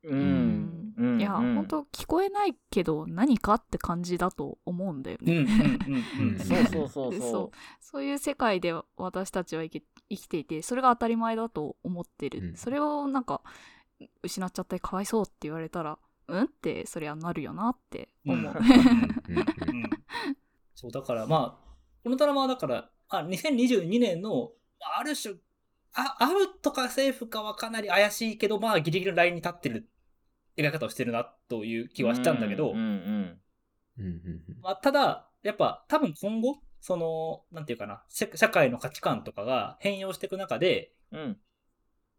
[0.04, 0.94] ううん。
[0.98, 1.20] ん。
[1.20, 1.56] いや、うん。
[1.56, 5.46] 本当聞こえないけど何かって感じだと思うんだよね。
[6.40, 7.58] そうそうそうそそう。
[7.80, 12.56] そういう世界で私たちは生き生きていてそれが当たり前だと思ってる、うん。
[12.56, 13.42] それをなんか
[14.24, 18.54] 失っちゃってかわいそうって言われたらうんってそりゃなるよなって思う。
[20.78, 21.68] そう、だからまあ、
[22.04, 24.52] このドラマはだから、あ2022年の、
[24.98, 25.34] ある種、
[25.98, 29.90] あ、アウトかセーフかはかなり怪しいけど、まあギリギリのラインに立ってる
[30.56, 32.78] 描き方をしてるなという気はしたんだけど、うん。
[32.78, 33.40] うん。
[34.62, 41.38] まあ、ただ、やっぱ多分今後、その、なんていうかな、社社会の価値観とかが変容していく中で、うん。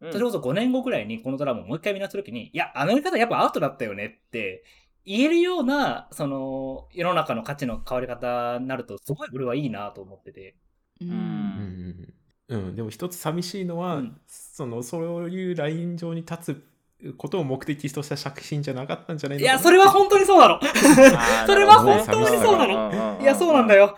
[0.00, 0.12] うん。
[0.12, 4.64] それこそ5年後ぐらいにこのドラマをもう一回見直すときに、いや、あのやり方やっぱアウトだったよねって
[5.04, 10.56] 言えるような、その、世の中の価値の変わり方になると、すごい俺はいいなと思ってて。
[11.00, 12.17] ううん
[12.48, 16.68] うんでも一つ寂しいのは、うんそのそういうライン上に立つ
[17.16, 20.60] ことを目的とした作品じゃなかったんじゃないいや、のかなそれは本当にそうなの。
[21.46, 23.20] それは本当にそうなの。
[23.20, 23.76] いや、そうなんだ。
[23.76, 23.96] よ。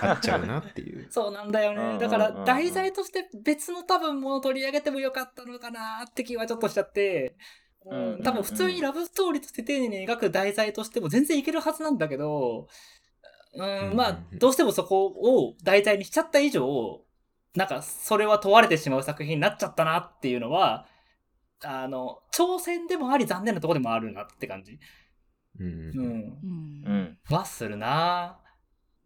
[0.00, 1.06] あっちゃうなっていう。
[1.10, 1.98] そうなんだよね。
[1.98, 7.34] だから、題材として別の多分ものを取り上げてもよかったのかなって気はちょっとしちゃって、
[7.84, 12.68] うん、多分普通にラブストーリーとして丁寧に描く題材としても全然いけるはずなんだけど、
[13.54, 17.00] うん、まあ、どうしてもそこを題材にしちゃった以上、
[17.56, 20.86] なんか、それは問われてしまう作品になっちゃったなっていうのは、
[21.64, 24.78] あの、挑戦でもあり残念なところでもあるなって感じ。
[25.58, 25.92] うんううんん。
[25.96, 27.18] うんうん。
[27.34, 28.38] はするな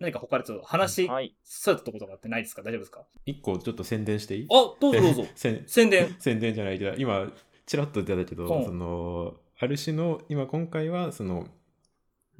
[0.00, 1.36] 何か他でちょっと話、はい。
[1.44, 2.62] そういったところとかってないですか？
[2.62, 3.04] 大丈夫ですか？
[3.26, 4.46] 一個ちょっと宣伝していい？
[4.50, 5.26] あ、どうぞどうぞ。
[5.36, 6.14] 宣宣伝。
[6.18, 7.30] 宣伝じゃないじゃ今
[7.66, 11.46] ちらっと出たけど、うんそのある種の今今回はその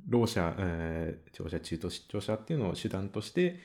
[0.09, 3.61] ろう者、えー聴者、中途失調者っていうのを手段として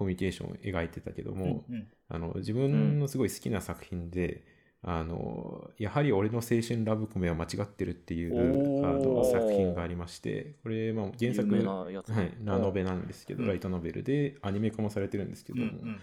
[0.00, 1.86] コミュニケーションを描いてたけども、うんうん。
[2.08, 4.42] あの自分のすごい好きな作品で、
[4.82, 11.94] あのやはり俺の青春ラブコメは間違ってるっていうあの作品がありましてこれ、まあ、原作なはい、
[12.42, 13.48] ラノベなんですけど、うん。
[13.48, 16.00] ライトノベルでアニメ化もされてるんですけども、うんうん。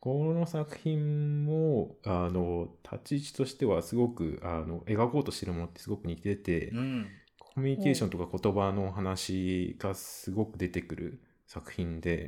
[0.00, 7.06] この作品もあの立ち位置としてはすごくあの描こうとしてるものってすごく似てて、うん。
[7.38, 12.26] コミュニケーションとか言葉の話がすごく出てくる作品で、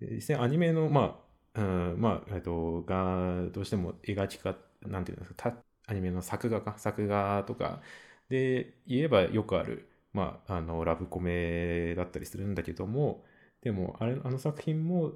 [0.00, 1.20] で実際アニメのま
[1.54, 1.64] あ、う
[1.94, 5.56] ん、まあえっとがどうしても描きかなんていうんですかた
[5.86, 7.82] アニメの作画か作画とか。
[8.28, 13.24] で言えばよくあるまああのラブコメだったりするんだけども。
[13.62, 15.12] でもあれあの作品も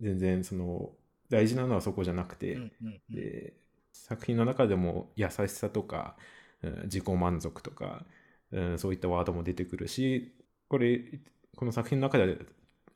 [0.00, 0.92] 全然その
[1.30, 2.58] 大事なのはそこじゃなくて、
[3.10, 3.54] で
[3.92, 6.16] 作品の中でも優しさとか、
[6.62, 8.04] うん自己満足とか、
[8.52, 10.34] うんそういったワードも出てくるし。
[10.68, 11.00] これ
[11.56, 12.38] この作品の中で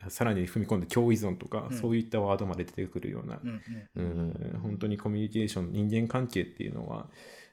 [0.08, 1.76] さらに踏み込んで共依存とか、うん。
[1.76, 3.40] そういったワードまで出てくるような、
[3.94, 7.08] うん本当にコミュニケーション人間関係っていうのは、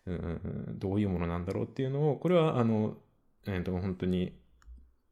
[0.06, 2.98] うんどういうものなんだろうっていうのをこれはあの、
[3.46, 4.34] えー、と本当に、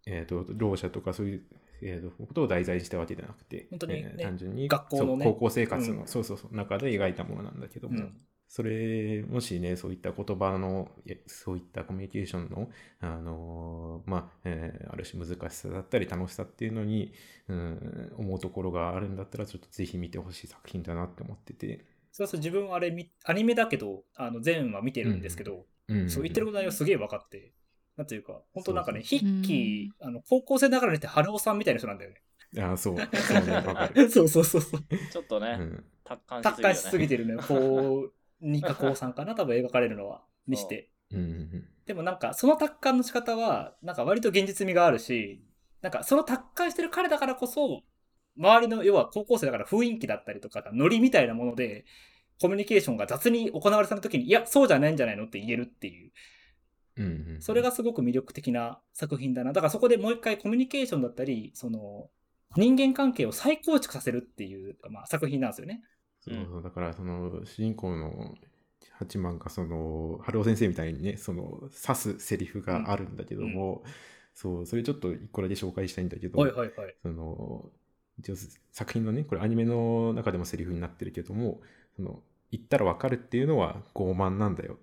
[0.05, 1.43] えー、とろう者とかそういう、
[1.81, 5.25] えー、とことを題材にしたわけではなくて本当にねえー単純に学校のね。
[5.25, 6.07] 高校生活の、うん。
[6.07, 8.17] そうそうそう中で描いたものなんだけども、うん
[8.47, 10.89] それもしねそういった言葉の
[11.25, 12.69] そういったコミュニケーションの、
[13.01, 17.13] あのーまあえーある種難しさだったり楽しさっていうのに、
[17.49, 27.51] うん、思うところがあるんだったらちょっとぜひ見てほしい作品だなって思ってて、そうそう自分あれみアニメだけどあの全話見てるんですけど、うん、そう言ってる内容すげえ分かって
[27.97, 32.21] なんていうか本当なんかねそうヒッキーあの高校生ながらにして春尾さんみたいな人なんだよね。
[32.55, 32.95] あーそう。
[33.13, 33.63] そうね。
[34.09, 34.81] そうそうそうそう。
[35.11, 35.83] ちょっとね、うん。
[36.03, 37.07] 達観し達観しすすぎるよね。
[37.07, 37.43] ぎてるね。
[37.43, 38.09] 高
[38.41, 40.89] 2か高3かな多分描かれるのはにして。
[41.85, 45.41] でもなんかその達観の仕方はなんか割と現実味があるし
[45.81, 47.83] なんかその達観してる彼だからこそ
[48.38, 51.85] 周りの要は高校生だから雰囲気だったりとかノリみたいなもので
[52.41, 56.11] コミュニケーションが雑に行われた時にいやそうじゃないんじゃないのって言えるっていう。
[57.41, 59.53] それがすごく魅力的な作品だな。
[59.53, 62.09] だからそこでもう一回コミュニケーションだったりその
[62.55, 65.81] 人間関係を再構築させるっていう、まあ、作品なんですよね。
[66.28, 68.36] そうそうだからその主人公の
[68.99, 73.84] 八幡がその春尾先生みたいにねその指すセリフがあるんだけども、
[74.34, 76.95] そうそれちょっと一個だけ紹介したいんだけど、はいはいはい。
[77.01, 77.69] その
[78.19, 78.36] 一応
[78.71, 81.61] 作品のねこれアニメの中でもセリフになってるけども
[81.95, 82.19] その
[82.51, 84.78] 言ったら分かるっていうのは傲慢なんだよ。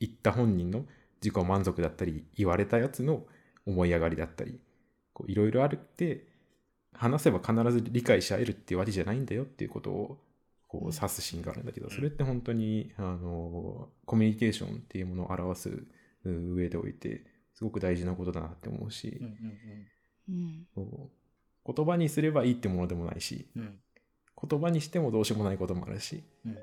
[0.00, 0.84] 言った本人の
[1.22, 3.24] 自己満足だったり言われたやつの
[3.66, 4.60] 思い上がりだったり
[5.12, 6.26] こういろいろあるって
[6.92, 10.18] 話せば必ず理解し合えるっていうわけじゃないんだよっていうことを
[10.68, 15.86] こう指すシーンがあるんだけどそれって本当にあのコミュニケーションっていうものを表す
[16.24, 19.26] 上でおいてすごく大事なことだなって思うし、うん
[20.28, 20.66] うんうん。
[20.74, 23.62] そう言葉にすればいいってものでもないしうん。
[23.62, 23.78] うん
[24.40, 26.58] 言葉にしてもどうしようもないこともあるしうんうん。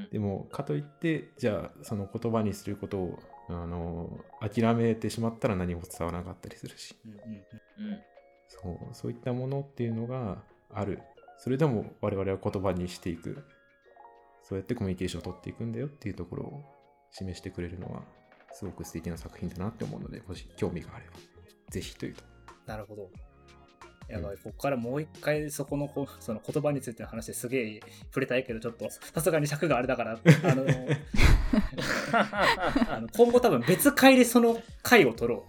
[0.00, 0.10] うん。
[0.10, 6.96] でもかといってじゃあその言葉にすることをあの諦めてしまったら何も伝わらなかったりするし。
[7.06, 7.18] うんうん。
[7.18, 8.00] うん。
[8.48, 11.02] そうそういったものっていうのがある
[11.38, 13.44] それでも我々は言葉にしていく
[14.42, 16.64] そうやってコミュニケーションを取っていくんだよっていうところを
[17.10, 18.02] 示してくれるのは
[18.52, 21.12] すごく素敵な作品だなって思うのでもし興味があれば
[21.70, 22.22] ぜひというと
[22.66, 23.10] なるほど。
[24.08, 30.64] やばい、ここからもう一回そこのこその言葉についての話ですげえ触れたいけど、ちょっとさすがに尺があれだから、あの、
[32.90, 35.46] あの今後多分別回でその回を取ろ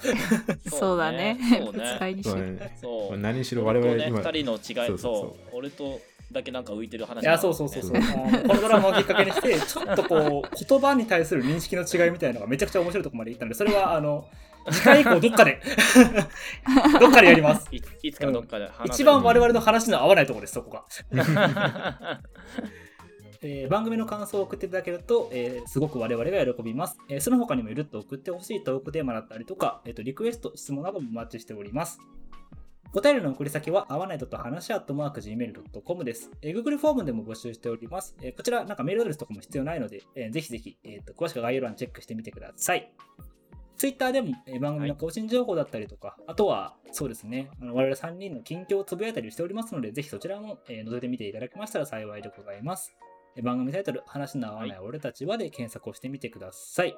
[0.65, 0.69] う。
[0.69, 1.37] そうだね。
[1.57, 1.95] そうね。
[1.95, 2.37] 使いにしよう。
[2.37, 2.77] そうね。
[2.81, 3.17] そう。
[3.17, 5.99] 何しろ我々今二人の違い、そうそう俺と
[6.31, 7.91] だけなんか浮いてる話いや、そうそうそうそう。
[7.93, 14.27] このドラマをきっかけにして、ちょっとこう、言葉に対する認識の違いみたいなのがめちゃくちゃ面白いところまでいったので、それは、あの、
[14.71, 15.61] 次回以降どっかで、
[16.99, 17.67] どっかでやります。
[17.71, 20.85] いいつかどっかで話一番我々の話の合わないところです、そこが。
[21.11, 22.21] 々
[23.41, 26.97] えー番組の感想を送っていただけると、えーすごく我々が喜びます。
[27.09, 31.99] えーその他にもいるっと送ってほしいトークテーマだったりとか、えーとリクエスト、質問などもお待ちしております。
[32.91, 36.31] お便りの送り先は、合わないと話アットマーク Gmail.com です。
[36.41, 38.15] えー Google フォームでも募集しております。
[38.21, 42.91] えーこちら、なんかメールアドレスとかも必要ないので、えーぜひぜひ、えーと詳しく概要欄チェックしてみてください。
[43.79, 52.93] Twitter でも、えー番組の更新情報だったりとか、あとは、そうですね、あの我々3人の近況をつぶやいたりしておりますので、ぜひそちらも、えー覗いてみていただけましたら幸いでございます。
[53.35, 56.95] えー番組タイトル、話の合わない俺たちはで検索をしてみてください。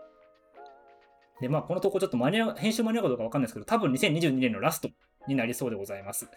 [1.40, 4.90] で、まあ、この投稿ちょっと間に合う、編集間に合うかどうかわかんないですけど、多分2022年のラスト
[5.28, 6.28] になりそうでございます。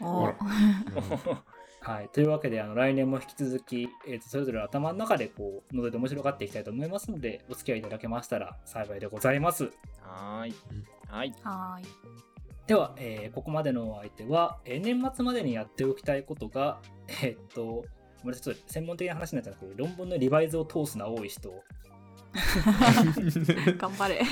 [0.00, 0.36] おあら
[1.82, 9.70] はい、というわけであの来年も引き続き、えーとそれぞれの頭の中でこう覗いて面白がっていきたいと思いますのでお付き合いいただけましたら幸いでございます。
[10.02, 10.54] はーい。
[11.08, 11.34] はい。
[11.42, 11.86] はーい。
[12.66, 16.80] では、えーここまでのお相手は、えー年末までにやっておきたいことが、
[17.22, 17.82] えーっと、ご
[18.24, 21.50] めんなさいちょっと専門的な話になっちゃうんですけど、論文のリバイズを通すな多い人、
[23.78, 24.20] 頑張れ。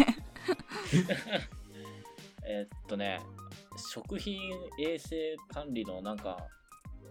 [2.47, 3.21] えーっとね、
[3.77, 4.39] 食品
[4.79, 6.47] 衛生管理のなんか、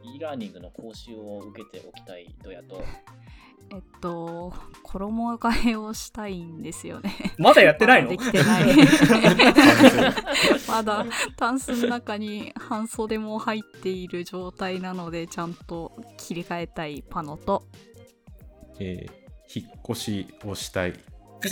[0.03, 2.83] e ラーニングの講習を受けておきたいとやと、
[3.69, 7.13] えっと、衣替えをしたいんですよね。
[7.37, 8.11] まだやってないの？
[8.11, 8.65] まだできてない。
[10.67, 17.63] まだタンスの中に半袖も入っている状態なので、ちゃんと切り替えたいパノと、
[18.79, 20.93] えー引っ越しをしたい。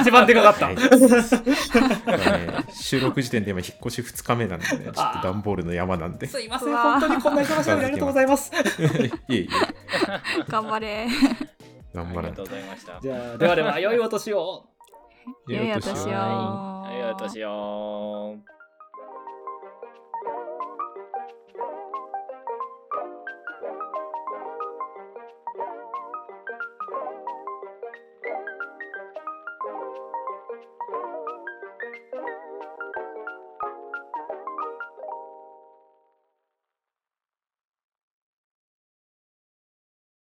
[0.00, 0.66] 一番でかかった。
[0.66, 0.82] はいま
[2.14, 6.26] あね収録時点で今引っ越し2日目なんでね、ちょっと段ボールの山なんで。
[6.26, 8.52] すいません、本当にこんな忙しいのに ありがとうございます。
[9.28, 9.48] いえいえ、
[10.48, 11.08] 頑張れ。
[11.94, 12.46] 頑張らないありがとう。
[12.46, 12.98] ございました。
[13.00, 14.64] じゃあ、ではでは、良いお年を。
[15.48, 15.96] 良いお年を。
[16.12, 18.59] ありがとうしよう。